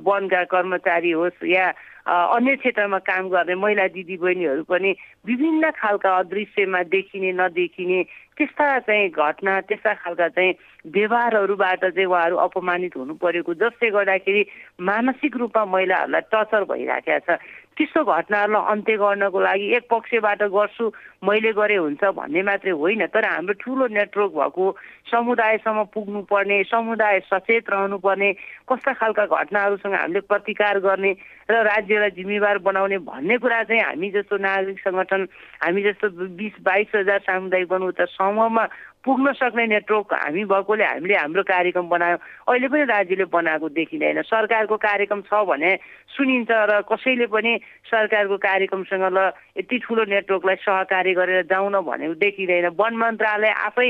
वनका 0.00 0.42
कर्मचारी 0.52 1.10
होस् 1.12 1.44
या 1.44 1.66
अन्य 2.06 2.56
क्षेत्रमा 2.56 2.98
काम 2.98 3.28
गर्ने 3.28 3.54
महिला 3.54 3.86
दिदीबहिनीहरू 3.88 4.62
पनि 4.64 4.90
विभिन्न 5.26 5.70
खालका 5.70 6.16
अदृश्यमा 6.16 6.82
देखिने 6.88 7.32
नदेखिने 7.32 8.02
त्यस्ता 8.36 8.78
चाहिँ 8.78 9.08
घटना 9.10 9.60
त्यस्ता 9.60 9.92
खालका 9.94 10.28
चाहिँ 10.28 10.54
व्यवहारहरूबाट 10.86 11.84
चाहिँ 11.84 12.06
उहाँहरू 12.06 12.36
अपमानित 12.36 12.96
हुनु 12.96 13.14
परेको 13.14 13.54
जसले 13.54 13.90
गर्दाखेरि 13.90 14.42
मानसिक 14.80 15.36
रूपमा 15.36 15.64
महिलाहरूलाई 15.64 16.20
टर्चर 16.32 16.64
भइराखेको 16.64 17.36
छ। 17.36 17.38
त्यस्तो 17.80 18.04
घटनाहरूलाई 18.04 18.68
अन्त्य 18.72 18.96
गर्नको 19.00 19.40
लागि 19.40 19.66
एक 19.76 19.84
पक्षबाट 19.88 20.42
गर्छु 20.52 20.84
मैले 21.24 21.52
गरे 21.56 21.76
हुन्छ 21.80 22.04
भन्ने 22.12 22.42
मात्रै 22.44 22.72
होइन। 22.76 23.06
तर 23.08 23.24
हाम्रो 23.24 23.54
ठुलो 23.56 23.86
नेटवर्क 23.88 24.32
भएको 24.36 24.64
समुदायसम्म 25.08 25.84
पुग्नुपर्ने 25.88 26.62
समुदाय 26.68 27.20
सचेत 27.24 27.70
रहनुपर्ने 27.72 28.32
कस्ता 28.68 28.92
खालका 29.00 29.24
घटनाहरूसँग 29.26 29.94
हामीले 29.96 30.20
प्रतिकार 30.28 30.78
गर्ने 30.84 31.12
र 31.48 31.54
राज्यलाई 31.64 32.10
जिम्मेवार 32.20 32.58
बनाउने 32.68 32.98
भन्ने 33.00 33.36
कुरा 33.40 33.62
चाहिँ 33.64 33.82
हामी 33.82 34.10
जस्तो 34.12 34.36
नागरिक 34.38 34.78
सङ्गठन 34.80 35.22
हामी 35.64 35.82
जस्तो 35.82 36.08
बिस 36.36 36.60
बाइस 36.62 36.92
हजार 36.94 37.18
सामुदायिक 37.24 37.68
बनाउँदा 37.68 38.04
समूहमा 38.12 38.64
पुग्न 39.00 39.32
सक्ने 39.32 39.66
नेटवर्क 39.66 40.12
हामी 40.12 40.44
भएकोले 40.44 40.84
हामीले 40.84 41.14
हाम्रो 41.16 41.42
कार्यक्रम 41.48 41.88
बनायौँ। 41.88 42.18
अहिले 42.48 42.68
पनि 42.68 42.84
राज्यले 42.84 43.24
बनाएको 43.32 43.68
देखिँदैन। 43.72 44.22
सरकारको 44.28 44.76
कार्यक्रम 44.76 45.20
छ 45.24 45.32
भने 45.48 45.70
सुनिन्छ 46.12 46.50
र 46.52 46.80
कसैले 46.84 47.26
पनि 47.32 47.52
सरकारको 47.88 48.36
कार्यक्रमसँग 48.36 49.04
ल 49.08 49.18
यति 49.56 49.76
ठुलो 49.88 50.04
नेटवर्कलाई 50.04 50.56
सहकारी 50.60 51.12
गरेर 51.16 51.48
जाउन 51.48 51.80
भनेको 51.80 52.14
देखिँदैन। 52.20 52.66
वन 52.76 52.92
मन्त्रालय 53.00 53.52
आफै 53.72 53.88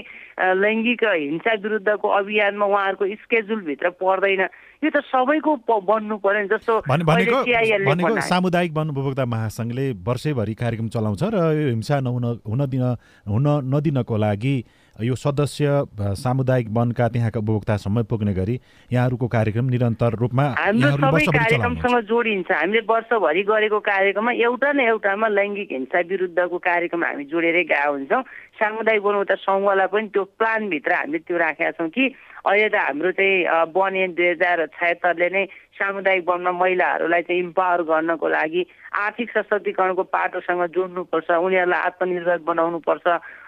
लैङ्गिक 0.62 1.02
हिंसा 1.04 1.52
विरुद्धको 1.58 2.08
अभियानमा 2.08 2.66
उहाँहरूको 2.66 3.04
स्केड्युलभित्र 3.26 3.90
पर्दैन। 3.98 4.42
यो 4.80 4.90
त 4.94 5.02
सबैको 5.10 5.52
बन्नु 5.66 6.16
पर्यो 6.22 6.46
जस्तो 6.54 6.86
भनेको 6.86 8.20
सामुदायिक 8.30 8.72
वन 8.72 8.88
उपभोक्ता 8.94 9.24
महासङ्घले 9.26 9.86
वर्षैभरि 10.06 10.54
कार्यक्रम 10.54 10.88
चलाउँछ 10.88 11.22
र 11.34 11.36
यो 11.58 11.68
हिंसा 11.74 12.00
नहुन 12.00 12.24
हुन 12.46 12.62
दिन 12.70 12.84
हुन 13.26 13.46
नदिनको 13.74 14.16
लागि 14.16 14.56
यो 14.98 15.14
सदस्य 15.14 15.66
सामुदायिक 15.96 16.68
वनका 16.68 17.08
त्यहाँका 17.08 17.40
उपभोक्तासम्म 17.40 18.02
पुग्ने 18.04 18.32
गरी 18.34 18.54
यहाँहरूको 18.92 19.26
कार्यक्रम 19.28 19.66
निरन्तर 19.70 20.12
रूपमा 20.20 20.44
कार्यक्रमसँग 20.60 21.96
जोडिन्छ। 22.04 22.50
हामीले 22.52 22.80
वर्षभरि 22.84 23.42
गरेको 23.48 23.78
कार्यक्रममा 23.80 24.32
एउटा 24.44 24.72
न 24.72 24.80
एउटामा 24.80 25.28
लैङ्गिक 25.28 25.72
हिंसा 25.72 26.00
विरुद्धको 26.10 26.58
कार्यक्रम 26.58 27.04
हामी 27.04 27.24
जोडेरै 27.32 27.64
गएका 27.64 27.88
हुन्छौँ। 27.88 28.22
सामुदायिक 28.60 29.02
बनाउँदा 29.02 29.34
समूहलाई 29.40 29.88
पनि 29.88 30.08
त्यो 30.12 30.24
प्लानभित्र 30.36 30.92
हामीले 30.92 31.18
त्यो 31.24 31.36
राखेका 31.38 31.70
छौँ 31.80 31.88
कि 31.88 32.04
अहिले 32.44 32.68
त 32.68 32.76
हाम्रो 32.76 33.10
चाहिँ 33.16 33.72
वन 33.72 33.94
दुई 34.16 34.28
हजार 34.36 34.66
छयत्तरले 34.76 35.28
नै 35.32 35.44
सामुदायिक 35.80 36.28
वनमा 36.28 36.52
महिलाहरूलाई 36.52 37.22
चाहिँ 37.22 37.42
इम्पावर 37.42 37.82
गर्नको 37.88 38.28
लागि 38.28 38.62
आर्थिक 39.00 39.30
सशक्तिकरणको 39.30 40.02
पाटोसँग 40.12 40.64
जोड्नुपर्छ 40.76 41.30
उनीहरूलाई 41.30 41.80
आत्मनिर्भर 41.80 42.38
बनाउनुपर्छ 42.44 43.06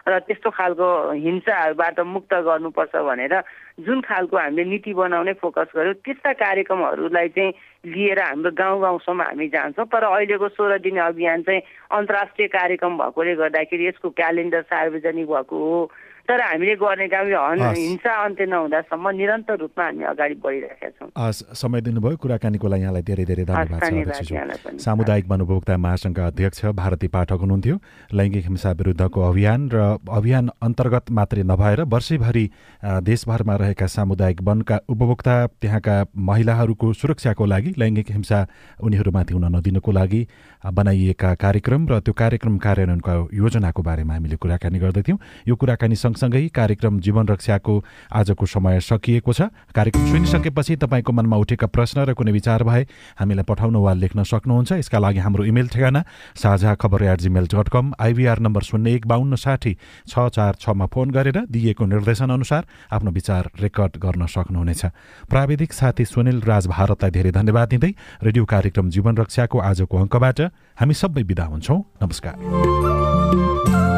र 0.09 0.18
त्यस्तो 0.27 0.51
खालको 0.51 0.87
हिंसाहरूबाट 1.14 2.01
मुक्त 2.14 2.35
गर्नुपर्छ 2.49 2.95
भनेर 3.09 3.35
जुन 3.81 4.01
खालको 4.01 4.37
हामीले 4.37 4.64
नीति 4.64 4.92
बनाउने 4.95 5.33
फोकस 5.42 5.68
गर्यो 5.77 5.92
त्यस्ता 6.05 6.33
कार्यक्रमहरूलाई 6.40 7.29
चाहिँ 7.37 7.53
लिएर 7.92 8.21
हाम्रो 8.21 8.51
गाउँ 8.55 8.81
गाउँसम्म 8.81 9.23
हामी 9.23 9.49
जान्छौँ। 9.49 9.87
तर 9.87 10.05
अहिलेको 10.05 10.49
सोह्र 10.49 10.79
दिने 10.79 11.01
अभियान 11.01 11.42
चाहिँ 11.42 11.62
अन्तर्राष्ट्रिय 11.99 12.49
कार्यक्रम 12.49 12.99
भएकोले 12.99 13.35
गर्दाखेरि 13.35 13.87
यसको 13.87 14.11
क्यालेन्डर 14.11 14.62
सार्वजनिक 14.73 15.27
भएको 15.27 15.57
हो। 15.59 15.90
तर 16.28 16.40
हामीले 16.40 16.74
गर्ने 16.78 17.06
काम 17.08 17.26
यो 17.28 17.40
हिंसा। 17.72 18.12
अन्त्य 18.24 18.46
नहुँदासम्म 18.46 19.08
निरन्तर 19.11 19.56
रूपमा 19.58 19.85
हामी 19.85 20.04
अगाडि 20.12 20.35
बढिरहेका 20.38 20.88
छौँ। 20.96 21.11
समय 21.32 21.80
दिनुभयो। 21.82 22.16
कुराकानीको 22.16 22.66
लागि 22.68 22.82
यहाँलाई 22.82 23.02
धेरै 23.02 23.24
धेरै 23.26 23.44
धन्यवाद 23.44 24.78
सामुदायिक 24.78 25.26
वनोपभोक्ता 25.28 25.76
महासङ्घका 25.76 26.26
अध्यक्ष 26.26 26.64
भारती 26.78 27.08
पाठक 27.08 27.40
हुनुहुन्थ्यो। 27.42 27.76
लैङ्गिक 28.14 28.44
हिंसा 28.46 28.70
विरुद्धको 28.72 29.20
अभियान 29.20 29.61
र 29.74 29.78
अभियान 30.11 30.44
अन्तर्गत 30.62 31.11
मात्रै 31.11 31.42
नभएर 31.42 31.80
वर्षैभरि 31.92 32.44
देशभरमा 33.02 33.54
रहेका 33.62 33.87
सामुदायिक 33.88 34.38
वनका 34.42 34.76
उपभोक्ता 34.88 35.35
त्यहाँका 35.61 35.96
महिलाहरूको 36.16 36.92
सुरक्षाको 36.92 37.44
लागि 37.46 37.74
लैङ्गिक 37.78 38.11
हिंसा 38.11 38.38
उनीहरूमाथि 38.80 39.35
हुन 39.35 39.46
नदिनको 39.56 39.90
लागि 39.92 40.22
बनाइएका 40.72 41.35
कार्यक्रम 41.35 41.82
र 41.90 42.00
त्यो 42.00 42.14
कार्यक्रम 42.14 42.58
कार्यान्वयनको 42.58 43.14
योजनाको 43.35 43.82
बारेमा 43.82 44.14
हामीले 44.14 44.37
कुराकानी 44.38 44.78
गर्दैथ्यौँ 44.78 45.18
यो 45.48 45.54
कुराकानी 45.56 45.96
सँगसँगै 46.12 46.48
कार्यक्रम 46.53 47.01
जीवन 47.01 47.27
रक्षाको 47.29 47.75
आजको 48.12 48.46
समय 48.46 48.81
सकिएको 48.83 49.33
छ। 49.33 49.48
कार्यक्रम 49.72 50.05
सुनिसकेपछि 50.07 50.77
तपाईँको 50.77 51.12
मनमा 51.12 51.37
उठेका 51.37 51.66
प्रश्न 51.66 52.05
र 52.05 52.12
कुनै 52.12 52.33
विचार 52.33 52.62
भए 52.62 52.85
हामीलाई 53.16 53.44
पठाउन 53.48 53.77
वा 53.77 53.92
लेख्न 53.94 54.22
सक्नुहुन्छ। 54.22 54.72
यसका 54.72 54.98
लागि 54.98 55.18
हाम्रो 55.18 55.44
इमेल 55.44 55.68
ठेगाना 55.72 56.05
साझा 56.37 56.75
खबर 56.77 57.03
at 57.03 57.20
Gmail 57.22 57.46
dot 57.48 57.68
com 57.72 57.92
IVR 57.96 58.38
number 58.38 58.62
शून्य 58.62 58.92
एक 58.92 59.07
बाहन्न 59.09 59.37
साठी 59.37 59.72
छ 60.05 60.29
चार 60.29 60.55
छमा 60.61 60.87
फोन 60.92 61.11
गरेर 61.11 61.48
दिइएको 61.48 61.85
निर्देशन 61.87 62.31
अनुसार 62.31 62.62
आफ्नो 62.92 63.11
विचार 63.11 63.51
रेकर्ड 63.57 63.96
गर्न 63.96 64.27
सक्नुहुनेछ। 64.27 64.83
प्राविधिक 65.31 65.72
साथी 65.72 66.05
सुनिल 66.05 66.40
राज 66.42 66.66
भारतलाई 66.68 67.11
धेरै 67.11 67.33
धन्यवाद 67.33 67.68
दिँदै 67.68 67.92
रेडियो 68.22 68.44
कार्यक्रम 68.44 68.90
जीवन 68.90 69.16
रक्षाको 69.16 69.59
आजको 69.61 69.96
अङ्कबाट 69.96 70.40
हामी 70.77 70.94
सबै 70.94 71.22
विदा 71.22 71.44
हुन्छौँ। 71.46 71.81
नमस्कार। 72.03 73.91